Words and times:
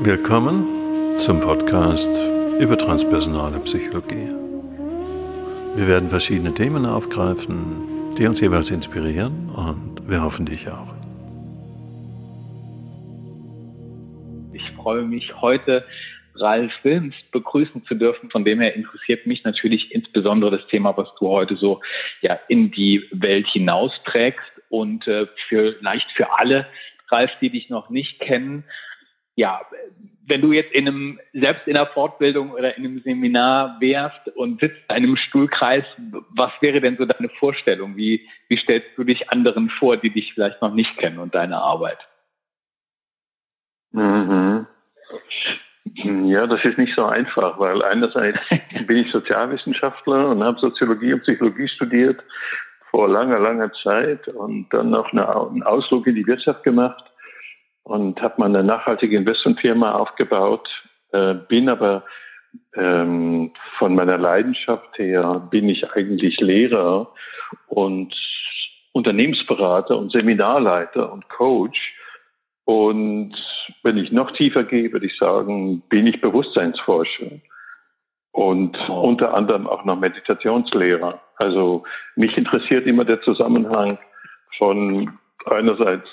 Willkommen 0.00 1.18
zum 1.18 1.40
Podcast 1.40 2.10
über 2.58 2.78
transpersonale 2.78 3.58
Psychologie. 3.60 4.30
Wir 5.76 5.86
werden 5.86 6.08
verschiedene 6.08 6.54
Themen 6.54 6.86
aufgreifen, 6.86 8.14
die 8.16 8.26
uns 8.26 8.40
jeweils 8.40 8.70
inspirieren 8.70 9.50
und 9.50 10.08
wir 10.08 10.22
hoffen 10.22 10.46
dich 10.46 10.66
auch. 10.68 10.94
Ich 14.54 14.70
freue 14.76 15.02
mich 15.02 15.42
heute, 15.42 15.84
Ralf 16.36 16.72
Wilms 16.84 17.16
begrüßen 17.32 17.84
zu 17.84 17.94
dürfen. 17.94 18.30
Von 18.30 18.46
dem 18.46 18.60
her 18.60 18.74
interessiert 18.74 19.26
mich 19.26 19.44
natürlich 19.44 19.92
insbesondere 19.94 20.56
das 20.56 20.66
Thema, 20.68 20.96
was 20.96 21.08
du 21.20 21.28
heute 21.28 21.56
so 21.56 21.82
ja 22.22 22.38
in 22.48 22.70
die 22.70 23.04
Welt 23.12 23.46
hinausträgst 23.48 24.57
und 24.68 25.06
äh, 25.06 25.26
vielleicht 25.48 26.10
für 26.12 26.38
alle, 26.38 26.66
Ralf, 27.10 27.30
die 27.40 27.50
dich 27.50 27.70
noch 27.70 27.90
nicht 27.90 28.20
kennen, 28.20 28.64
ja, 29.34 29.60
wenn 30.26 30.40
du 30.40 30.52
jetzt 30.52 30.72
in 30.72 30.88
einem, 30.88 31.20
selbst 31.32 31.66
in 31.68 31.76
einer 31.76 31.86
Fortbildung 31.86 32.50
oder 32.50 32.76
in 32.76 32.84
einem 32.84 33.00
Seminar 33.00 33.76
wärst 33.80 34.28
und 34.36 34.60
sitzt 34.60 34.78
in 34.88 34.96
einem 34.96 35.16
Stuhlkreis, 35.16 35.84
was 36.30 36.50
wäre 36.60 36.80
denn 36.80 36.96
so 36.96 37.04
deine 37.04 37.28
Vorstellung? 37.28 37.96
Wie, 37.96 38.28
wie 38.48 38.56
stellst 38.58 38.88
du 38.96 39.04
dich 39.04 39.30
anderen 39.30 39.70
vor, 39.70 39.96
die 39.96 40.10
dich 40.10 40.34
vielleicht 40.34 40.60
noch 40.60 40.74
nicht 40.74 40.96
kennen 40.98 41.18
und 41.18 41.34
deine 41.34 41.58
Arbeit? 41.58 41.98
Mhm. 43.92 44.66
Ja, 46.26 46.46
das 46.46 46.64
ist 46.64 46.76
nicht 46.76 46.94
so 46.94 47.06
einfach, 47.06 47.58
weil 47.58 47.82
einerseits 47.82 48.40
bin 48.86 48.98
ich 48.98 49.12
Sozialwissenschaftler 49.12 50.30
und 50.30 50.42
habe 50.42 50.58
Soziologie 50.58 51.14
und 51.14 51.22
Psychologie 51.22 51.68
studiert 51.68 52.22
vor 52.90 53.08
langer, 53.08 53.38
langer 53.38 53.72
Zeit 53.82 54.28
und 54.28 54.68
dann 54.70 54.90
noch 54.90 55.12
einen 55.12 55.62
Ausflug 55.62 56.06
in 56.06 56.14
die 56.14 56.26
Wirtschaft 56.26 56.62
gemacht 56.62 57.04
und 57.82 58.20
habe 58.20 58.34
mal 58.38 58.46
eine 58.46 58.64
nachhaltige 58.64 59.16
Investmentfirma 59.16 59.92
aufgebaut, 59.92 60.68
äh, 61.12 61.34
bin 61.34 61.68
aber 61.68 62.04
ähm, 62.74 63.52
von 63.78 63.94
meiner 63.94 64.18
Leidenschaft 64.18 64.98
her 64.98 65.46
bin 65.50 65.68
ich 65.68 65.90
eigentlich 65.92 66.38
Lehrer 66.40 67.12
und 67.66 68.14
Unternehmensberater 68.92 69.96
und 69.96 70.12
Seminarleiter 70.12 71.12
und 71.12 71.28
Coach. 71.28 71.94
Und 72.64 73.34
wenn 73.82 73.96
ich 73.96 74.12
noch 74.12 74.32
tiefer 74.32 74.64
gehe, 74.64 74.92
würde 74.92 75.06
ich 75.06 75.16
sagen, 75.16 75.80
bin 75.88 76.06
ich 76.06 76.20
Bewusstseinsforscher 76.20 77.40
und 78.32 78.78
oh. 78.88 79.00
unter 79.00 79.34
anderem 79.34 79.66
auch 79.66 79.84
noch 79.84 79.98
Meditationslehrer. 79.98 81.20
Also 81.36 81.84
mich 82.16 82.36
interessiert 82.36 82.86
immer 82.86 83.04
der 83.04 83.22
Zusammenhang 83.22 83.98
von 84.56 85.18
einerseits 85.46 86.08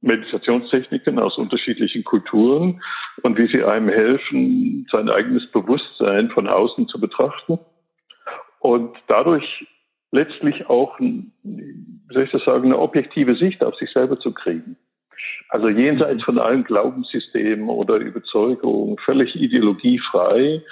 Meditationstechniken 0.00 1.18
aus 1.18 1.36
unterschiedlichen 1.38 2.04
Kulturen 2.04 2.82
und 3.22 3.38
wie 3.38 3.46
sie 3.46 3.62
einem 3.62 3.88
helfen, 3.88 4.86
sein 4.90 5.08
eigenes 5.08 5.50
Bewusstsein 5.50 6.30
von 6.30 6.48
außen 6.48 6.88
zu 6.88 6.98
betrachten 6.98 7.58
und 8.60 8.96
dadurch 9.06 9.66
letztlich 10.12 10.68
auch, 10.68 10.98
wie 10.98 11.30
soll 12.10 12.24
ich 12.24 12.30
das 12.30 12.44
sagen, 12.44 12.66
eine 12.66 12.78
objektive 12.78 13.36
Sicht 13.36 13.62
auf 13.62 13.76
sich 13.76 13.90
selber 13.92 14.18
zu 14.18 14.32
kriegen. 14.32 14.76
Also 15.48 15.68
jenseits 15.68 16.22
von 16.24 16.38
allen 16.38 16.64
Glaubenssystemen 16.64 17.68
oder 17.68 17.96
Überzeugungen, 17.96 18.96
völlig 18.98 19.34
ideologiefrei, 19.36 20.62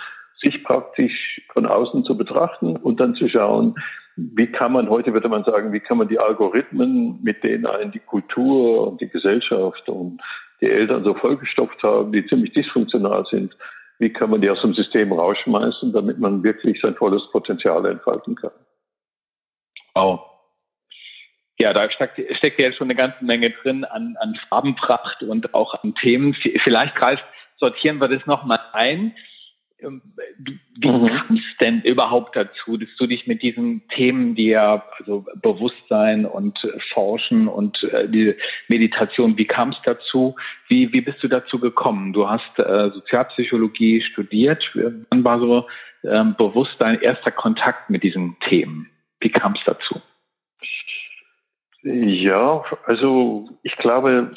sich 0.41 0.65
praktisch 0.65 1.43
von 1.53 1.67
außen 1.67 2.05
zu 2.05 2.17
betrachten 2.17 2.77
und 2.77 3.01
dann 3.01 3.15
zu 3.15 3.29
schauen, 3.29 3.75
wie 4.17 4.47
kann 4.47 4.73
man, 4.73 4.89
heute 4.89 5.13
würde 5.13 5.29
man 5.29 5.45
sagen, 5.45 5.73
wie 5.73 5.81
kann 5.81 5.99
man 5.99 6.09
die 6.09 6.19
Algorithmen, 6.19 7.21
mit 7.23 7.43
denen 7.43 7.67
einen 7.67 7.91
die 7.91 8.01
Kultur 8.01 8.87
und 8.87 9.01
die 9.01 9.09
Gesellschaft 9.09 9.89
und 9.89 10.21
die 10.61 10.71
Eltern 10.71 11.03
so 11.05 11.15
vollgestopft 11.15 11.83
haben, 11.83 12.13
die 12.13 12.27
ziemlich 12.27 12.53
dysfunktional 12.53 13.25
sind, 13.27 13.57
wie 13.99 14.11
kann 14.11 14.31
man 14.31 14.41
die 14.41 14.51
aus 14.51 14.61
dem 14.61 14.75
System 14.75 15.13
rausschmeißen, 15.13 15.93
damit 15.93 16.19
man 16.19 16.43
wirklich 16.43 16.81
sein 16.81 16.95
volles 16.95 17.29
Potenzial 17.31 17.85
entfalten 17.87 18.37
kann. 18.37 18.53
Wow. 19.95 20.21
Ja, 21.59 21.73
da 21.73 21.89
steckt, 21.91 22.21
steckt 22.37 22.61
ja 22.61 22.73
schon 22.73 22.87
eine 22.87 22.97
ganze 22.97 23.25
Menge 23.25 23.51
drin 23.51 23.85
an, 23.85 24.17
an 24.21 24.37
Farbenpracht 24.49 25.23
und 25.23 25.55
auch 25.55 25.83
an 25.83 25.95
Themen. 25.95 26.35
Vielleicht, 26.35 27.01
Ralf, 27.01 27.21
sortieren 27.59 28.01
wir 28.01 28.09
das 28.09 28.27
nochmal 28.27 28.61
ein. 28.73 29.15
Ähm, 29.81 30.03
wie 30.79 30.89
mhm. 30.89 31.07
kam 31.07 31.37
es 31.37 31.57
denn 31.61 31.83
überhaupt 31.83 32.37
dazu, 32.37 32.77
dass 32.77 32.89
du 32.99 33.07
dich 33.07 33.27
mit 33.27 33.43
diesen 33.43 33.87
Themen, 33.89 34.35
die 34.35 34.49
ja 34.49 34.85
also 34.99 35.25
Bewusstsein 35.43 36.27
und 36.27 36.59
Forschen 36.93 37.49
und 37.49 37.83
äh, 37.85 38.09
die 38.09 38.35
Meditation, 38.69 39.37
wie 39.37 39.47
kam 39.47 39.71
es 39.71 39.79
dazu? 39.85 40.37
Wie, 40.69 40.93
wie 40.93 41.01
bist 41.01 41.23
du 41.23 41.29
dazu 41.29 41.59
gekommen? 41.59 42.13
Du 42.13 42.29
hast 42.29 42.59
äh, 42.59 42.91
Sozialpsychologie 42.91 44.03
studiert. 44.03 44.65
Wann 44.75 45.25
war 45.25 45.41
so 45.41 45.67
ähm, 46.05 46.35
bewusst 46.37 46.77
dein 46.79 47.01
erster 47.01 47.31
Kontakt 47.31 47.91
mit 47.91 48.03
diesen 48.03 48.37
Themen? 48.49 48.91
Wie 49.21 49.31
kam 49.31 49.55
es 49.55 49.61
dazu? 49.65 50.01
Ja, 51.83 52.65
also 52.87 53.49
ich 53.63 53.77
glaube, 53.77 54.35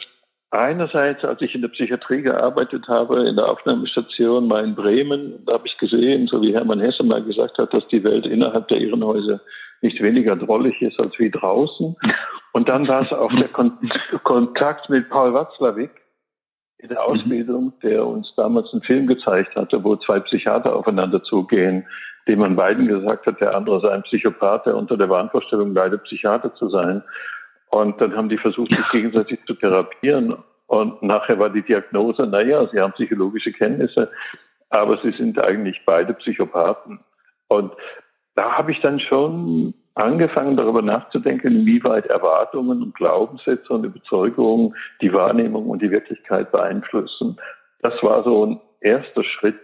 Einerseits, 0.51 1.25
als 1.25 1.41
ich 1.41 1.53
in 1.55 1.61
der 1.61 1.67
Psychiatrie 1.67 2.21
gearbeitet 2.21 2.87
habe, 2.87 3.27
in 3.27 3.35
der 3.35 3.49
Aufnahmestation 3.49 4.47
mal 4.47 4.63
in 4.63 4.75
Bremen, 4.75 5.43
da 5.45 5.53
habe 5.53 5.67
ich 5.67 5.77
gesehen, 5.77 6.27
so 6.27 6.41
wie 6.41 6.53
Hermann 6.53 6.79
Hesse 6.79 7.03
mal 7.03 7.21
gesagt 7.21 7.57
hat, 7.57 7.73
dass 7.73 7.85
die 7.89 8.03
Welt 8.03 8.25
innerhalb 8.25 8.69
der 8.69 8.79
Irrenhäuser 8.79 9.41
nicht 9.81 10.01
weniger 10.01 10.37
drollig 10.37 10.81
ist 10.81 10.99
als 10.99 11.19
wie 11.19 11.29
draußen. 11.29 11.95
Und 12.53 12.69
dann 12.69 12.87
war 12.87 13.03
es 13.03 13.11
auch 13.11 13.31
der 13.35 13.49
Kon 13.49 13.77
Kontakt 14.23 14.89
mit 14.89 15.09
Paul 15.09 15.33
Watzlawick 15.33 15.91
in 16.79 16.89
der 16.89 17.03
Ausbildung, 17.03 17.73
der 17.83 18.05
uns 18.05 18.33
damals 18.35 18.71
einen 18.71 18.83
Film 18.83 19.07
gezeigt 19.07 19.55
hatte, 19.55 19.83
wo 19.83 19.95
zwei 19.97 20.19
Psychiater 20.21 20.75
aufeinander 20.75 21.21
zugehen, 21.23 21.85
dem 22.27 22.39
man 22.39 22.55
beiden 22.55 22.87
gesagt 22.87 23.25
hat, 23.25 23.41
der 23.41 23.55
andere 23.55 23.81
sei 23.81 23.89
ein 23.89 24.03
Psychopath, 24.03 24.65
der 24.65 24.77
unter 24.77 24.97
der 24.97 25.09
Wahnvorstellung 25.09 25.73
leidet, 25.73 26.03
Psychiater 26.03 26.53
zu 26.55 26.69
sein. 26.69 27.03
Und 27.69 27.99
dann 27.99 28.15
haben 28.15 28.29
die 28.29 28.37
versucht, 28.37 28.71
sich 28.71 28.89
gegenseitig 28.91 29.39
zu 29.45 29.53
therapieren. 29.55 30.35
Und 30.67 31.01
nachher 31.01 31.39
war 31.39 31.49
die 31.49 31.61
Diagnose, 31.61 32.27
naja, 32.27 32.67
sie 32.67 32.79
haben 32.79 32.93
psychologische 32.93 33.51
Kenntnisse, 33.51 34.11
aber 34.69 34.97
sie 34.97 35.11
sind 35.11 35.39
eigentlich 35.39 35.81
beide 35.85 36.13
Psychopathen. 36.13 36.99
Und 37.47 37.71
da 38.35 38.57
habe 38.57 38.71
ich 38.71 38.81
dann 38.81 38.99
schon 38.99 39.73
angefangen, 39.95 40.57
darüber 40.57 40.81
nachzudenken, 40.81 41.55
inwieweit 41.59 42.05
Erwartungen 42.07 42.83
und 42.83 42.95
Glaubenssätze 42.95 43.73
und 43.73 43.83
Überzeugungen 43.83 44.75
die 45.01 45.11
Wahrnehmung 45.11 45.67
und 45.69 45.81
die 45.81 45.91
Wirklichkeit 45.91 46.51
beeinflussen. 46.51 47.37
Das 47.81 47.93
war 48.03 48.23
so 48.23 48.45
ein 48.45 48.61
erster 48.81 49.23
Schritt, 49.23 49.59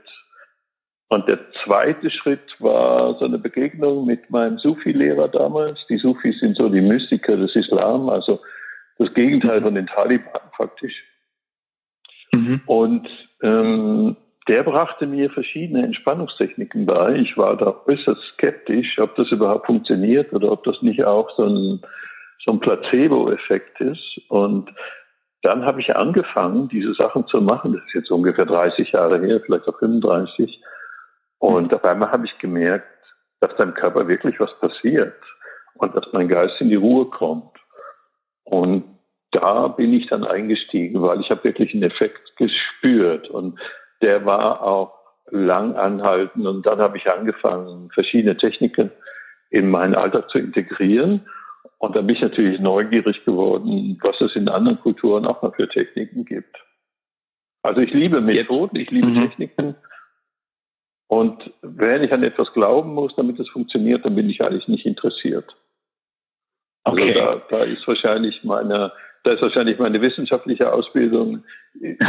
und 1.10 1.28
der 1.28 1.40
zweite 1.64 2.10
Schritt 2.10 2.56
war 2.60 3.16
so 3.20 3.26
eine 3.26 3.38
Begegnung 3.38 4.06
mit 4.06 4.30
meinem 4.30 4.58
Sufi-Lehrer 4.58 5.28
damals. 5.28 5.80
Die 5.88 5.98
Sufis 5.98 6.40
sind 6.40 6.58
so 6.58 6.70
die 6.70 6.82
Mystiker 6.82 7.38
des 7.38 7.56
Islam, 7.56 8.10
also 8.10 8.40
das 8.98 9.14
Gegenteil 9.14 9.62
von 9.62 9.76
den 9.76 9.88
Taliban 9.88 10.42
faktisch. 10.58 11.04
Mhm. 12.32 12.62
Und 12.66 13.08
ähm, 13.42 14.16
der 14.48 14.64
brachte 14.64 15.06
mir 15.06 15.30
verschiedene 15.30 15.84
Entspannungstechniken 15.84 16.86
bei. 16.86 17.16
Ich 17.16 17.38
war 17.38 17.56
da 17.56 17.76
äußerst 17.86 18.22
skeptisch, 18.34 19.00
ob 19.00 19.16
das 19.16 19.32
überhaupt 19.32 19.68
funktioniert 19.68 20.34
oder 20.34 20.52
ob 20.52 20.64
das 20.64 20.82
nicht 20.82 21.04
auch 21.06 21.30
so 21.38 21.46
ein, 21.46 21.82
so 22.44 22.52
ein 22.52 22.60
Placebo-Effekt 22.60 23.80
ist. 23.80 24.20
Und 24.30 24.70
dann 25.44 25.66
habe 25.66 25.80
ich 25.80 25.96
angefangen, 25.96 26.68
diese 26.70 26.94
Sachen 26.94 27.28
zu 27.28 27.42
machen. 27.42 27.74
Das 27.74 27.84
ist 27.86 27.94
jetzt 27.94 28.12
ungefähr 28.12 28.46
30 28.46 28.92
Jahre 28.92 29.22
her, 29.22 29.40
vielleicht 29.46 29.68
auch 29.68 29.78
35. 29.80 30.62
Und 31.44 31.74
auf 31.74 31.84
einmal 31.84 32.10
habe 32.10 32.26
ich 32.26 32.38
gemerkt, 32.38 32.88
dass 33.42 33.54
deinem 33.58 33.74
Körper 33.74 34.08
wirklich 34.08 34.40
was 34.40 34.58
passiert 34.62 35.14
und 35.74 35.94
dass 35.94 36.06
mein 36.14 36.30
Geist 36.30 36.54
in 36.62 36.70
die 36.70 36.76
Ruhe 36.76 37.08
kommt. 37.08 37.58
Und 38.46 38.86
da 39.32 39.68
bin 39.68 39.94
ich 39.94 40.08
dann 40.08 40.24
eingestiegen, 40.24 41.02
weil 41.02 41.20
ich 41.20 41.30
habe 41.30 41.44
wirklich 41.44 41.74
einen 41.74 41.84
Effekt 41.84 42.38
gespürt 42.38 43.30
und 43.30 43.60
der 44.02 44.26
war 44.26 44.62
auch 44.62 44.94
lang 45.32 45.76
anhalten 45.76 46.48
und 46.48 46.66
dann 46.66 46.80
habe 46.80 46.98
ich 46.98 47.12
angefangen, 47.12 47.92
verschiedene 47.92 48.38
Techniken 48.38 48.92
in 49.50 49.70
meinen 49.70 49.96
Alltag 49.96 50.30
zu 50.30 50.38
integrieren 50.38 51.28
und 51.78 51.94
dann 51.94 52.08
bin 52.08 52.16
ich 52.16 52.22
natürlich 52.22 52.62
neugierig 52.62 53.26
geworden, 53.26 54.00
was 54.02 54.22
es 54.22 54.34
in 54.38 54.48
anderen 54.48 54.80
Kulturen 54.80 55.26
auch 55.26 55.42
noch 55.42 55.54
für 55.58 55.68
Techniken 55.68 56.24
gibt. 56.24 56.56
Also 57.64 57.82
ich 57.82 57.92
liebe 57.92 58.22
Methoden, 58.22 58.78
ich 58.78 58.92
liebe 58.92 59.08
mhm. 59.08 59.28
Techniken 59.28 59.76
und 61.14 61.54
wenn 61.62 62.04
ich 62.04 62.12
an 62.12 62.24
etwas 62.24 62.52
glauben 62.54 62.96
muss, 62.96 63.16
damit 63.16 63.40
es 63.40 63.48
funktioniert, 63.50 64.04
dann 64.04 64.16
bin 64.16 64.32
ich 64.32 64.42
eigentlich 64.42 64.68
nicht 64.68 64.88
interessiert. 64.88 65.56
Also 66.84 67.04
okay. 67.04 67.14
da, 67.14 67.42
da 67.50 67.64
ist 67.66 67.88
wahrscheinlich 67.88 68.44
meine, 68.44 68.92
da 69.24 69.34
ist 69.34 69.42
wahrscheinlich 69.44 69.78
meine 69.78 70.02
wissenschaftliche 70.02 70.74
Ausbildung 70.74 71.44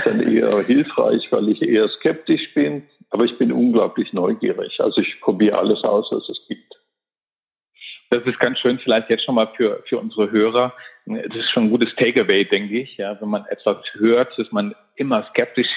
dann 0.06 0.20
eher 0.20 0.58
hilfreich, 0.62 1.30
weil 1.30 1.50
ich 1.50 1.60
eher 1.60 1.86
skeptisch 1.90 2.54
bin, 2.54 2.88
aber 3.10 3.24
ich 3.24 3.36
bin 3.36 3.52
unglaublich 3.52 4.14
neugierig. 4.14 4.80
Also 4.80 5.02
ich 5.02 5.20
probiere 5.20 5.58
alles 5.58 5.84
aus, 5.84 6.08
was 6.10 6.26
es 6.30 6.40
gibt. 6.48 6.74
Das 8.08 8.24
ist 8.24 8.38
ganz 8.38 8.58
schön, 8.60 8.78
vielleicht 8.78 9.10
jetzt 9.10 9.24
schon 9.24 9.34
mal 9.34 9.50
für, 9.54 9.82
für 9.86 9.98
unsere 9.98 10.30
Hörer. 10.30 10.72
Das 11.04 11.36
ist 11.36 11.50
schon 11.50 11.64
ein 11.64 11.70
gutes 11.70 11.94
Takeaway, 11.96 12.46
denke 12.46 12.80
ich. 12.80 12.96
Ja, 12.96 13.20
wenn 13.20 13.28
man 13.28 13.44
etwas 13.50 13.84
hört, 13.98 14.38
dass 14.38 14.50
man 14.50 14.74
immer 14.96 15.26
skeptisch 15.30 15.68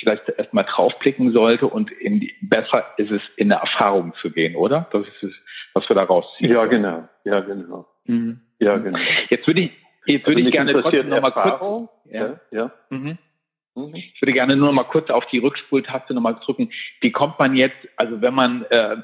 vielleicht 0.00 0.28
erstmal 0.28 0.64
draufblicken 0.64 1.32
sollte 1.32 1.66
und 1.66 1.90
in 1.90 2.20
die, 2.20 2.34
besser 2.42 2.86
ist 2.96 3.10
es, 3.10 3.22
in 3.36 3.52
eine 3.52 3.60
Erfahrung 3.60 4.14
zu 4.20 4.30
gehen, 4.30 4.56
oder? 4.56 4.88
Das 4.92 5.06
ist 5.06 5.22
es, 5.22 5.32
was 5.74 5.88
wir 5.88 5.96
da 5.96 6.04
rausziehen. 6.04 6.50
Ja, 6.50 6.66
genau. 6.66 7.08
Ja, 7.24 7.40
genau. 7.40 7.86
Mhm. 8.06 8.40
Ja, 8.58 8.76
genau. 8.78 8.98
Jetzt 9.30 9.46
würde 9.46 9.60
ich, 9.62 9.70
jetzt 10.06 10.26
würde 10.26 10.38
also 10.38 10.48
ich 10.48 10.52
gerne 10.52 10.72
trotzdem 10.72 11.08
nochmal 11.08 11.32
kurz, 11.32 11.88
ja, 12.10 12.40
ja. 12.50 12.70
Mhm. 12.90 13.18
mhm. 13.74 13.94
Ich 13.94 14.20
würde 14.20 14.32
gerne 14.32 14.56
nur 14.56 14.68
noch 14.68 14.82
mal 14.82 14.88
kurz 14.88 15.10
auf 15.10 15.26
die 15.26 15.38
Rückspultaste 15.38 16.14
nochmal 16.14 16.36
drücken. 16.44 16.70
Wie 17.00 17.12
kommt 17.12 17.38
man 17.38 17.54
jetzt, 17.54 17.76
also 17.96 18.20
wenn 18.20 18.34
man 18.34 18.64
äh, 18.70 18.96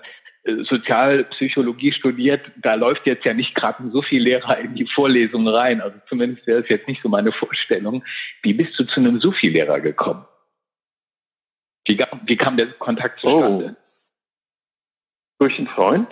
Sozialpsychologie 0.45 1.93
studiert, 1.93 2.43
da 2.57 2.75
läuft 2.75 3.07
jetzt 3.07 3.25
ja 3.25 3.33
nicht 3.33 3.55
gerade 3.55 3.91
so 3.91 4.03
viel 4.03 4.23
Lehrer 4.23 4.59
in 4.59 4.75
die 4.75 4.87
Vorlesung 4.87 5.49
rein. 5.49 5.81
Also 5.81 5.97
zumindest 6.09 6.47
wäre 6.47 6.61
es 6.61 6.69
jetzt 6.69 6.87
nicht 6.87 7.03
so 7.03 7.09
meine 7.09 7.33
Vorstellung. 7.33 8.05
Wie 8.43 8.53
bist 8.53 8.79
du 8.79 8.85
zu 8.85 9.01
einem 9.01 9.21
Sufi-Lehrer 9.21 9.81
gekommen? 9.81 10.27
Wie, 11.87 12.03
wie 12.27 12.37
kam 12.37 12.57
der 12.57 12.73
Kontakt 12.73 13.21
zustande? 13.21 13.77
Oh. 13.77 13.83
Durch 15.41 15.59
einen 15.59 15.69
Freund, 15.69 16.09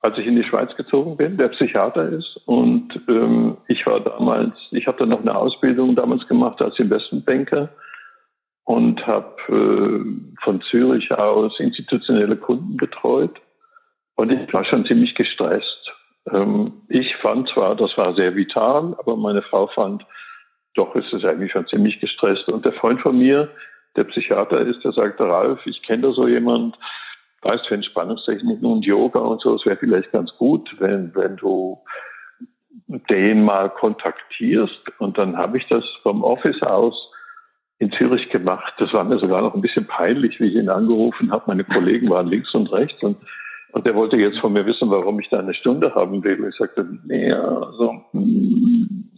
als 0.00 0.18
ich 0.18 0.26
in 0.26 0.36
die 0.36 0.44
Schweiz 0.44 0.74
gezogen 0.76 1.16
bin, 1.16 1.38
der 1.38 1.48
Psychiater 1.48 2.08
ist. 2.08 2.40
Und 2.46 3.00
ähm, 3.08 3.56
ich 3.68 3.86
war 3.86 4.00
damals, 4.00 4.54
ich 4.70 4.86
habe 4.86 4.98
dann 4.98 5.08
noch 5.08 5.20
eine 5.20 5.34
Ausbildung 5.34 5.96
damals 5.96 6.26
gemacht 6.28 6.60
als 6.60 6.78
Investmentbanker 6.78 7.70
und 8.64 9.06
habe 9.06 9.34
äh, 9.48 10.42
von 10.42 10.60
Zürich 10.70 11.10
aus 11.12 11.58
institutionelle 11.58 12.36
Kunden 12.36 12.76
betreut. 12.76 13.40
Und 14.16 14.30
ich 14.30 14.52
war 14.52 14.64
schon 14.64 14.84
ziemlich 14.84 15.14
gestresst. 15.14 15.92
Ähm, 16.30 16.82
ich 16.88 17.16
fand 17.16 17.48
zwar, 17.48 17.74
das 17.76 17.96
war 17.96 18.14
sehr 18.14 18.36
vital, 18.36 18.94
aber 18.98 19.16
meine 19.16 19.42
Frau 19.42 19.68
fand, 19.68 20.04
doch 20.74 20.94
ist 20.94 21.12
es 21.12 21.24
eigentlich 21.24 21.52
schon 21.52 21.66
ziemlich 21.66 21.98
gestresst. 22.00 22.48
Und 22.48 22.64
der 22.64 22.72
Freund 22.74 23.00
von 23.00 23.18
mir, 23.18 23.50
der 23.98 24.04
Psychiater 24.04 24.60
ist, 24.60 24.84
der 24.84 24.92
sagte, 24.92 25.24
Ralf, 25.24 25.60
ich 25.66 25.82
kenne 25.82 26.02
da 26.02 26.12
so 26.12 26.28
jemand, 26.28 26.78
weißt 27.42 27.66
für 27.66 27.74
Entspannungstechniken 27.74 28.64
und 28.64 28.84
Yoga 28.84 29.18
und 29.18 29.42
so, 29.42 29.54
es 29.56 29.66
wäre 29.66 29.76
vielleicht 29.76 30.12
ganz 30.12 30.34
gut, 30.38 30.74
wenn, 30.78 31.14
wenn 31.14 31.36
du 31.36 31.78
den 33.10 33.44
mal 33.44 33.70
kontaktierst. 33.70 34.80
Und 34.98 35.18
dann 35.18 35.36
habe 35.36 35.58
ich 35.58 35.66
das 35.68 35.84
vom 36.02 36.22
Office 36.22 36.62
aus 36.62 37.10
in 37.80 37.92
Zürich 37.92 38.30
gemacht. 38.30 38.72
Das 38.78 38.92
war 38.92 39.04
mir 39.04 39.18
sogar 39.18 39.42
noch 39.42 39.54
ein 39.54 39.60
bisschen 39.60 39.86
peinlich, 39.86 40.38
wie 40.40 40.46
ich 40.46 40.54
ihn 40.54 40.68
angerufen 40.68 41.30
habe. 41.30 41.44
Meine 41.48 41.64
Kollegen 41.64 42.08
waren 42.08 42.28
links 42.28 42.54
und 42.54 42.72
rechts 42.72 43.02
und, 43.02 43.16
und 43.72 43.86
der 43.86 43.94
wollte 43.94 44.16
jetzt 44.16 44.38
von 44.38 44.52
mir 44.52 44.64
wissen, 44.64 44.90
warum 44.90 45.20
ich 45.20 45.28
da 45.28 45.40
eine 45.40 45.54
Stunde 45.54 45.94
haben 45.94 46.22
will. 46.24 46.44
Ich 46.48 46.56
sagte, 46.56 46.86
nee, 47.04 47.32
also, 47.32 48.00
hm, 48.12 49.10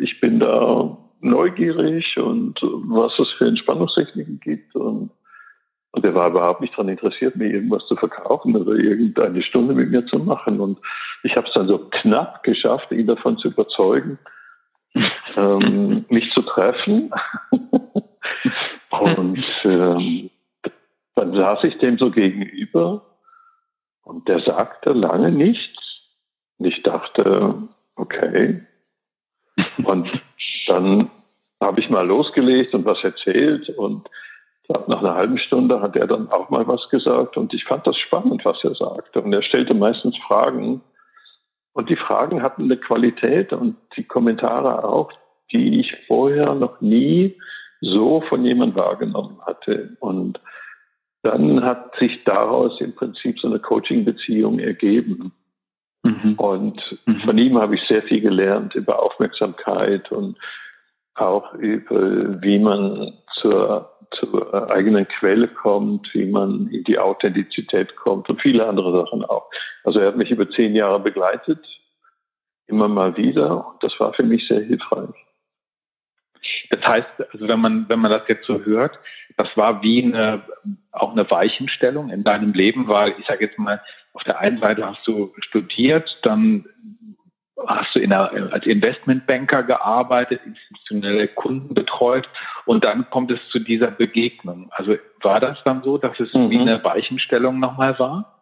ich 0.00 0.20
bin 0.20 0.40
da 0.40 0.96
neugierig 1.20 2.16
und 2.18 2.60
was 2.62 3.18
es 3.18 3.30
für 3.32 3.46
Entspannungstechniken 3.46 4.40
gibt. 4.40 4.74
Und, 4.74 5.10
und 5.92 6.04
er 6.04 6.14
war 6.14 6.28
überhaupt 6.28 6.60
nicht 6.60 6.74
daran 6.74 6.88
interessiert, 6.88 7.36
mir 7.36 7.50
irgendwas 7.52 7.86
zu 7.86 7.96
verkaufen 7.96 8.56
oder 8.56 8.72
irgendeine 8.72 9.42
Stunde 9.42 9.74
mit 9.74 9.90
mir 9.90 10.06
zu 10.06 10.18
machen. 10.18 10.60
Und 10.60 10.78
ich 11.22 11.36
habe 11.36 11.46
es 11.46 11.54
dann 11.54 11.68
so 11.68 11.78
knapp 11.90 12.42
geschafft, 12.42 12.90
ihn 12.92 13.06
davon 13.06 13.38
zu 13.38 13.48
überzeugen, 13.48 14.18
ähm, 15.36 16.04
mich 16.08 16.30
zu 16.32 16.42
treffen. 16.42 17.10
und 18.90 19.44
ähm, 19.64 20.30
dann 21.14 21.34
saß 21.34 21.64
ich 21.64 21.78
dem 21.78 21.98
so 21.98 22.10
gegenüber 22.10 23.04
und 24.02 24.28
der 24.28 24.40
sagte 24.40 24.92
lange 24.92 25.32
nichts. 25.32 25.78
Und 26.58 26.66
ich 26.66 26.82
dachte, 26.82 27.68
okay. 27.96 28.62
Und 29.84 30.10
dann 30.66 31.10
habe 31.60 31.80
ich 31.80 31.90
mal 31.90 32.06
losgelegt 32.06 32.74
und 32.74 32.84
was 32.84 33.02
erzählt 33.02 33.68
und 33.70 34.08
nach 34.68 35.00
einer 35.00 35.14
halben 35.14 35.38
Stunde 35.38 35.80
hat 35.80 35.96
er 35.96 36.06
dann 36.06 36.30
auch 36.30 36.50
mal 36.50 36.66
was 36.68 36.88
gesagt 36.90 37.38
und 37.38 37.54
ich 37.54 37.64
fand 37.64 37.86
das 37.86 37.96
spannend, 37.96 38.44
was 38.44 38.62
er 38.64 38.74
sagte. 38.74 39.22
Und 39.22 39.32
er 39.32 39.42
stellte 39.42 39.72
meistens 39.72 40.16
Fragen 40.26 40.82
und 41.72 41.88
die 41.88 41.96
Fragen 41.96 42.42
hatten 42.42 42.64
eine 42.64 42.76
Qualität 42.76 43.52
und 43.52 43.76
die 43.96 44.04
Kommentare 44.04 44.84
auch, 44.84 45.10
die 45.52 45.80
ich 45.80 45.94
vorher 46.06 46.54
noch 46.54 46.80
nie 46.80 47.38
so 47.80 48.20
von 48.28 48.44
jemand 48.44 48.74
wahrgenommen 48.74 49.40
hatte. 49.46 49.96
Und 50.00 50.40
dann 51.22 51.64
hat 51.64 51.96
sich 51.98 52.24
daraus 52.24 52.80
im 52.80 52.94
Prinzip 52.94 53.38
so 53.40 53.48
eine 53.48 53.58
Coaching-Beziehung 53.58 54.58
ergeben. 54.58 55.32
Mhm. 56.08 56.34
Und 56.34 56.98
mhm. 57.06 57.20
von 57.20 57.38
ihm 57.38 57.58
habe 57.58 57.74
ich 57.74 57.82
sehr 57.86 58.02
viel 58.02 58.20
gelernt 58.20 58.74
über 58.74 59.02
Aufmerksamkeit 59.02 60.10
und 60.10 60.38
auch 61.14 61.52
über, 61.54 62.40
wie 62.42 62.58
man 62.58 63.12
zur, 63.34 63.90
zur 64.12 64.70
eigenen 64.70 65.06
Quelle 65.08 65.48
kommt, 65.48 66.08
wie 66.14 66.26
man 66.26 66.68
in 66.68 66.84
die 66.84 66.98
Authentizität 66.98 67.96
kommt 67.96 68.30
und 68.30 68.40
viele 68.40 68.66
andere 68.66 69.04
Sachen 69.04 69.24
auch. 69.24 69.50
Also 69.84 70.00
er 70.00 70.08
hat 70.08 70.16
mich 70.16 70.30
über 70.30 70.48
zehn 70.50 70.74
Jahre 70.74 71.00
begleitet, 71.00 71.64
immer 72.66 72.88
mal 72.88 73.16
wieder. 73.16 73.68
Und 73.68 73.82
das 73.82 73.98
war 73.98 74.14
für 74.14 74.22
mich 74.22 74.46
sehr 74.46 74.60
hilfreich. 74.60 75.14
Das 76.70 76.80
heißt, 76.84 77.32
also 77.32 77.48
wenn 77.48 77.60
man, 77.60 77.88
wenn 77.88 77.98
man 77.98 78.10
das 78.10 78.22
jetzt 78.28 78.46
so 78.46 78.60
hört, 78.60 78.98
das 79.36 79.48
war 79.56 79.82
wie 79.82 80.04
eine, 80.04 80.42
auch 80.92 81.12
eine 81.12 81.28
Weichenstellung 81.30 82.10
in 82.10 82.24
deinem 82.24 82.52
Leben, 82.52 82.88
weil 82.88 83.14
ich 83.18 83.26
sage 83.26 83.46
jetzt 83.46 83.58
mal, 83.58 83.80
auf 84.12 84.24
der 84.24 84.38
einen 84.38 84.58
Seite 84.58 84.86
hast 84.86 85.06
du 85.06 85.32
studiert, 85.40 86.18
dann 86.22 86.64
hast 87.66 87.94
du 87.94 88.00
in 88.00 88.10
der, 88.10 88.30
als 88.52 88.66
Investmentbanker 88.66 89.62
gearbeitet, 89.64 90.40
institutionelle 90.44 91.28
Kunden 91.28 91.74
betreut 91.74 92.28
und 92.66 92.84
dann 92.84 93.08
kommt 93.10 93.30
es 93.30 93.40
zu 93.50 93.58
dieser 93.58 93.90
Begegnung. 93.90 94.70
Also 94.72 94.96
war 95.22 95.40
das 95.40 95.58
dann 95.64 95.82
so, 95.82 95.98
dass 95.98 96.18
es 96.20 96.32
mhm. 96.34 96.50
wie 96.50 96.58
eine 96.58 96.82
Weichenstellung 96.84 97.58
nochmal 97.58 97.98
war? 97.98 98.38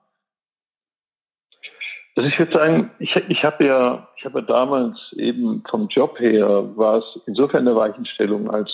Also 2.17 2.31
ich 2.31 2.39
würde 2.39 2.53
sagen, 2.53 2.91
ich, 2.99 3.15
ich 3.29 3.45
habe 3.45 3.67
ja, 3.67 4.09
ich 4.17 4.25
habe 4.25 4.41
ja 4.41 4.45
damals 4.47 4.99
eben 5.17 5.63
vom 5.69 5.89
Job 5.89 6.19
her 6.19 6.77
war 6.77 6.99
es 6.99 7.21
insofern 7.27 7.69
eine 7.69 7.77
Weichenstellung, 7.77 8.51
als, 8.51 8.71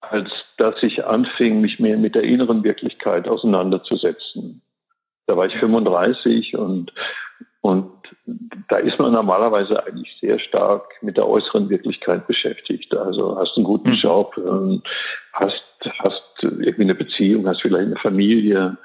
als 0.00 0.30
dass 0.56 0.80
ich 0.82 1.04
anfing, 1.04 1.60
mich 1.60 1.80
mehr 1.80 1.96
mit 1.96 2.14
der 2.14 2.22
inneren 2.22 2.62
Wirklichkeit 2.62 3.26
auseinanderzusetzen. 3.26 4.62
Da 5.26 5.36
war 5.36 5.46
ich 5.46 5.54
35 5.56 6.56
und, 6.56 6.92
und 7.60 7.90
da 8.68 8.76
ist 8.76 8.98
man 8.98 9.12
normalerweise 9.12 9.84
eigentlich 9.86 10.14
sehr 10.20 10.38
stark 10.38 10.84
mit 11.02 11.16
der 11.16 11.28
äußeren 11.28 11.70
Wirklichkeit 11.70 12.26
beschäftigt. 12.26 12.94
Also 12.94 13.38
hast 13.38 13.56
einen 13.56 13.64
guten 13.64 13.90
mhm. 13.90 13.96
Job, 13.96 14.34
ähm, 14.36 14.82
hast, 15.32 15.64
hast 15.98 16.22
irgendwie 16.42 16.82
eine 16.82 16.94
Beziehung, 16.94 17.48
hast 17.48 17.62
vielleicht 17.62 17.86
eine 17.86 17.96
Familie, 17.96 18.76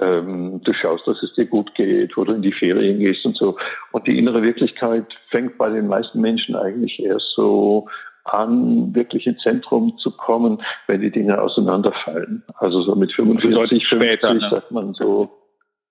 ähm, 0.00 0.60
du 0.64 0.72
schaust, 0.72 1.06
dass 1.06 1.22
es 1.22 1.34
dir 1.34 1.46
gut 1.46 1.74
geht, 1.74 2.16
wo 2.16 2.24
du 2.24 2.32
in 2.32 2.42
die 2.42 2.52
Ferien 2.52 3.00
gehst 3.00 3.24
und 3.24 3.36
so. 3.36 3.56
Und 3.92 4.06
die 4.06 4.18
innere 4.18 4.42
Wirklichkeit 4.42 5.06
fängt 5.30 5.58
bei 5.58 5.68
den 5.68 5.88
meisten 5.88 6.20
Menschen 6.20 6.56
eigentlich 6.56 7.02
erst 7.02 7.32
so 7.34 7.88
an, 8.24 8.94
wirklich 8.94 9.26
ins 9.26 9.42
Zentrum 9.42 9.96
zu 9.98 10.10
kommen, 10.10 10.62
wenn 10.86 11.00
die 11.00 11.10
Dinge 11.10 11.40
auseinanderfallen. 11.40 12.42
Also 12.56 12.82
so 12.82 12.94
mit 12.94 13.12
45, 13.12 13.86
50 13.86 13.86
später, 13.86 14.34
ne? 14.34 14.48
sagt 14.50 14.70
man 14.70 14.94
so, 14.94 15.39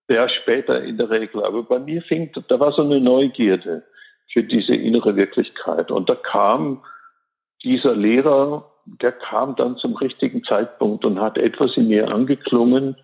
ja, 0.09 0.27
später 0.29 0.81
in 0.81 0.97
der 0.97 1.09
Regel. 1.09 1.43
Aber 1.43 1.63
bei 1.63 1.79
mir 1.79 2.01
fing, 2.01 2.31
da 2.47 2.59
war 2.59 2.71
so 2.71 2.81
eine 2.81 2.99
Neugierde 2.99 3.83
für 4.31 4.43
diese 4.43 4.75
innere 4.75 5.15
Wirklichkeit. 5.15 5.91
Und 5.91 6.09
da 6.09 6.15
kam 6.15 6.83
dieser 7.63 7.95
Lehrer, 7.95 8.71
der 8.85 9.11
kam 9.11 9.55
dann 9.55 9.77
zum 9.77 9.95
richtigen 9.95 10.43
Zeitpunkt 10.43 11.05
und 11.05 11.19
hat 11.19 11.37
etwas 11.37 11.75
in 11.77 11.87
mir 11.87 12.11
angeklungen, 12.11 12.95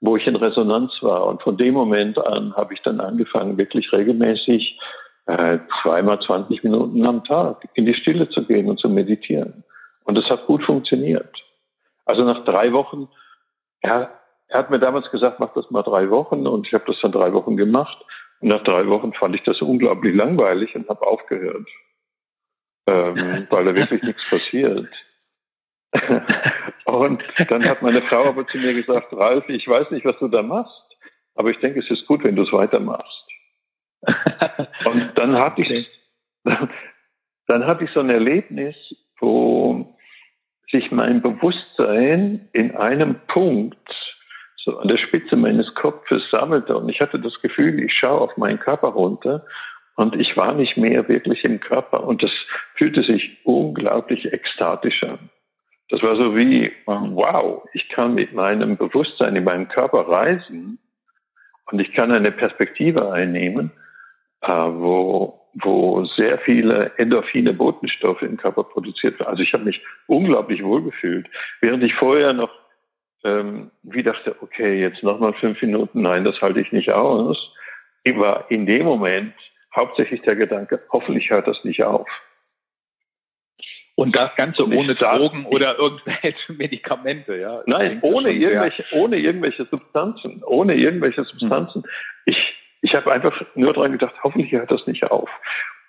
wo 0.00 0.16
ich 0.16 0.26
in 0.26 0.36
Resonanz 0.36 0.92
war. 1.00 1.26
Und 1.26 1.42
von 1.42 1.56
dem 1.56 1.74
Moment 1.74 2.18
an 2.18 2.54
habe 2.54 2.74
ich 2.74 2.82
dann 2.82 3.00
angefangen, 3.00 3.58
wirklich 3.58 3.92
regelmäßig 3.92 4.78
äh, 5.26 5.58
zweimal 5.82 6.20
20 6.20 6.62
Minuten 6.64 7.04
am 7.04 7.24
Tag 7.24 7.68
in 7.74 7.84
die 7.84 7.94
Stille 7.94 8.28
zu 8.30 8.44
gehen 8.46 8.68
und 8.68 8.78
zu 8.78 8.88
meditieren. 8.88 9.64
Und 10.04 10.14
das 10.14 10.24
hat 10.30 10.46
gut 10.46 10.64
funktioniert. 10.64 11.30
Also 12.06 12.24
nach 12.24 12.44
drei 12.44 12.72
Wochen, 12.72 13.08
er, 13.80 14.10
er 14.48 14.60
hat 14.60 14.70
mir 14.70 14.78
damals 14.78 15.10
gesagt, 15.10 15.40
mach 15.40 15.52
das 15.54 15.70
mal 15.70 15.82
drei 15.82 16.10
Wochen 16.10 16.46
und 16.46 16.66
ich 16.66 16.72
habe 16.72 16.84
das 16.86 17.00
dann 17.00 17.12
drei 17.12 17.32
Wochen 17.32 17.56
gemacht. 17.56 17.98
Und 18.40 18.48
nach 18.48 18.62
drei 18.64 18.86
Wochen 18.86 19.12
fand 19.12 19.34
ich 19.34 19.42
das 19.42 19.60
unglaublich 19.60 20.14
langweilig 20.14 20.74
und 20.74 20.88
habe 20.88 21.06
aufgehört, 21.06 21.68
ähm, 22.86 23.46
weil 23.50 23.64
da 23.64 23.74
wirklich 23.74 24.02
nichts 24.02 24.22
passiert. 24.28 24.88
Und 26.84 27.22
dann 27.48 27.64
hat 27.66 27.82
meine 27.82 28.02
Frau 28.02 28.26
aber 28.26 28.46
zu 28.46 28.58
mir 28.58 28.74
gesagt, 28.74 29.12
Ralf, 29.12 29.48
ich 29.48 29.66
weiß 29.66 29.90
nicht, 29.90 30.04
was 30.04 30.18
du 30.18 30.28
da 30.28 30.42
machst, 30.42 30.96
aber 31.34 31.50
ich 31.50 31.58
denke, 31.58 31.80
es 31.80 31.90
ist 31.90 32.06
gut, 32.06 32.24
wenn 32.24 32.36
du 32.36 32.42
es 32.42 32.52
weitermachst. 32.52 33.26
Und 34.84 35.12
dann 35.16 35.36
hatte 35.36 35.62
ich, 35.62 35.88
dann 36.44 37.66
hatte 37.66 37.84
ich 37.84 37.90
so 37.90 38.00
ein 38.00 38.10
Erlebnis, 38.10 38.76
wo 39.18 39.98
sich 40.70 40.90
mein 40.90 41.22
Bewusstsein 41.22 42.48
in 42.52 42.76
einem 42.76 43.20
Punkt 43.26 44.17
so 44.68 44.78
an 44.78 44.88
der 44.88 44.98
Spitze 44.98 45.36
meines 45.36 45.74
Kopfes 45.74 46.22
sammelte 46.30 46.76
und 46.76 46.88
ich 46.88 47.00
hatte 47.00 47.18
das 47.18 47.40
Gefühl, 47.40 47.82
ich 47.82 47.92
schaue 47.92 48.20
auf 48.20 48.36
meinen 48.36 48.58
Körper 48.58 48.88
runter 48.88 49.46
und 49.96 50.14
ich 50.14 50.36
war 50.36 50.54
nicht 50.54 50.76
mehr 50.76 51.08
wirklich 51.08 51.44
im 51.44 51.60
Körper 51.60 52.04
und 52.04 52.22
das 52.22 52.30
fühlte 52.74 53.02
sich 53.02 53.38
unglaublich 53.44 54.32
ekstatisch 54.32 55.02
an. 55.04 55.30
Das 55.88 56.02
war 56.02 56.16
so 56.16 56.36
wie, 56.36 56.70
wow, 56.84 57.64
ich 57.72 57.88
kann 57.88 58.14
mit 58.14 58.34
meinem 58.34 58.76
Bewusstsein 58.76 59.36
in 59.36 59.44
meinem 59.44 59.68
Körper 59.68 60.06
reisen 60.06 60.78
und 61.70 61.80
ich 61.80 61.92
kann 61.92 62.12
eine 62.12 62.30
Perspektive 62.30 63.10
einnehmen, 63.10 63.70
äh, 64.42 64.48
wo, 64.48 65.40
wo 65.54 66.04
sehr 66.04 66.38
viele 66.40 66.92
endorphine 66.98 67.54
Botenstoffe 67.54 68.22
im 68.22 68.36
Körper 68.36 68.64
produziert 68.64 69.18
werden. 69.18 69.30
Also 69.30 69.42
ich 69.42 69.54
habe 69.54 69.64
mich 69.64 69.82
unglaublich 70.06 70.62
wohlgefühlt, 70.62 71.26
während 71.62 71.82
ich 71.82 71.94
vorher 71.94 72.34
noch 72.34 72.50
ähm, 73.24 73.70
wie 73.82 74.02
dachte, 74.02 74.36
okay, 74.40 74.80
jetzt 74.80 75.02
nochmal 75.02 75.34
fünf 75.34 75.60
Minuten, 75.62 76.02
nein, 76.02 76.24
das 76.24 76.40
halte 76.40 76.60
ich 76.60 76.72
nicht 76.72 76.90
aus. 76.92 77.52
Ich 78.04 78.16
war 78.16 78.50
in 78.50 78.66
dem 78.66 78.84
Moment 78.84 79.34
hauptsächlich 79.74 80.22
der 80.22 80.36
Gedanke, 80.36 80.80
hoffentlich 80.92 81.30
hört 81.30 81.46
das 81.46 81.62
nicht 81.64 81.82
auf. 81.82 82.08
Und 83.98 84.14
das 84.14 84.30
Ganze 84.36 84.64
ohne 84.64 84.94
Drogen 84.94 85.44
oder 85.46 85.76
irgendwelche 85.76 86.52
Medikamente, 86.56 87.36
ja. 87.36 87.62
Nein, 87.66 87.98
ohne 88.02 88.30
irgendwelche, 88.30 88.84
ohne 88.92 89.16
irgendwelche 89.16 89.64
Substanzen, 89.64 90.44
ohne 90.44 90.76
irgendwelche 90.76 91.24
Substanzen. 91.24 91.82
Hm. 91.82 91.90
Ich, 92.26 92.54
ich 92.80 92.94
habe 92.94 93.10
einfach 93.10 93.42
nur 93.56 93.72
daran 93.72 93.90
gedacht, 93.90 94.14
hoffentlich 94.22 94.52
hört 94.52 94.70
das 94.70 94.86
nicht 94.86 95.02
auf. 95.10 95.28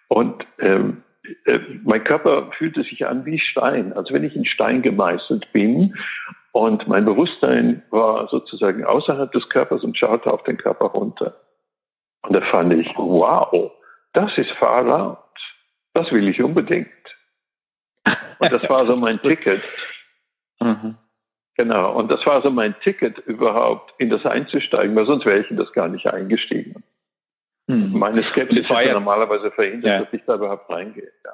Und 0.07 0.43
ähm, 0.57 1.03
äh, 1.45 1.59
mein 1.83 2.03
Körper 2.03 2.51
fühlte 2.57 2.81
sich 2.81 3.05
an 3.05 3.27
wie 3.27 3.37
Stein, 3.37 3.93
als 3.93 4.11
wenn 4.11 4.23
ich 4.23 4.35
in 4.35 4.45
Stein 4.45 4.81
gemeißelt 4.81 5.51
bin. 5.53 5.95
Und 6.59 6.89
mein 6.89 7.05
Bewusstsein 7.05 7.83
war 7.89 8.27
sozusagen 8.27 8.83
außerhalb 8.83 9.31
des 9.31 9.47
Körpers 9.47 9.81
und 9.81 9.97
schaute 9.97 10.29
auf 10.29 10.43
den 10.43 10.57
Körper 10.57 10.87
runter. 10.87 11.37
Und 12.23 12.35
da 12.35 12.41
fand 12.41 12.73
ich, 12.73 12.93
wow, 12.97 13.71
das 14.11 14.37
ist 14.37 14.51
Fahrrad. 14.59 15.23
Das 15.93 16.11
will 16.11 16.27
ich 16.27 16.43
unbedingt. 16.43 16.89
Und 18.39 18.51
das 18.51 18.69
war 18.69 18.85
so 18.87 18.97
mein 18.97 19.21
Ticket. 19.21 19.63
Mhm. 20.59 20.97
Genau. 21.55 21.95
Und 21.95 22.11
das 22.11 22.25
war 22.25 22.41
so 22.41 22.51
mein 22.51 22.77
Ticket 22.81 23.19
überhaupt 23.19 23.93
in 23.97 24.09
das 24.09 24.25
einzusteigen, 24.25 24.93
weil 24.97 25.05
sonst 25.05 25.25
wäre 25.25 25.39
ich 25.39 25.49
in 25.49 25.55
das 25.55 25.71
gar 25.71 25.87
nicht 25.87 26.07
eingestiegen. 26.07 26.83
Mhm. 27.67 27.97
Meine 27.97 28.21
Skepsis 28.23 28.63
ist 28.63 28.69
ja 28.69 28.93
normalerweise 28.93 29.49
verhindert, 29.51 29.91
ja. 29.91 29.99
dass 29.99 30.13
ich 30.13 30.25
da 30.25 30.35
überhaupt 30.35 30.69
reingehe. 30.69 31.09
Ja. 31.23 31.31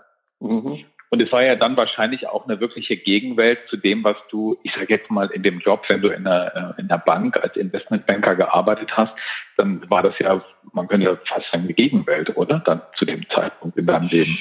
Mhm. 0.47 0.85
Und 1.09 1.21
es 1.21 1.31
war 1.31 1.43
ja 1.43 1.55
dann 1.55 1.77
wahrscheinlich 1.77 2.27
auch 2.27 2.47
eine 2.47 2.59
wirkliche 2.59 2.97
Gegenwelt 2.97 3.59
zu 3.69 3.77
dem, 3.77 4.03
was 4.03 4.17
du, 4.29 4.57
ich 4.63 4.73
sage 4.73 4.87
jetzt 4.89 5.11
mal, 5.11 5.29
in 5.31 5.43
dem 5.43 5.59
Job, 5.59 5.83
wenn 5.87 6.01
du 6.01 6.09
in 6.09 6.23
der, 6.23 6.75
äh, 6.77 6.81
in 6.81 6.87
der 6.87 6.97
Bank 6.97 7.37
als 7.37 7.55
Investmentbanker 7.55 8.35
gearbeitet 8.35 8.91
hast, 8.97 9.13
dann 9.57 9.89
war 9.89 10.03
das 10.03 10.17
ja, 10.19 10.43
man 10.73 10.87
könnte 10.87 11.07
ja 11.07 11.15
fast 11.25 11.49
sagen, 11.51 11.63
eine 11.63 11.73
Gegenwelt, 11.73 12.35
oder? 12.35 12.59
Dann 12.65 12.81
zu 12.97 13.05
dem 13.05 13.27
Zeitpunkt 13.29 13.77
in 13.77 13.85
deinem 13.85 14.07
Leben. 14.09 14.37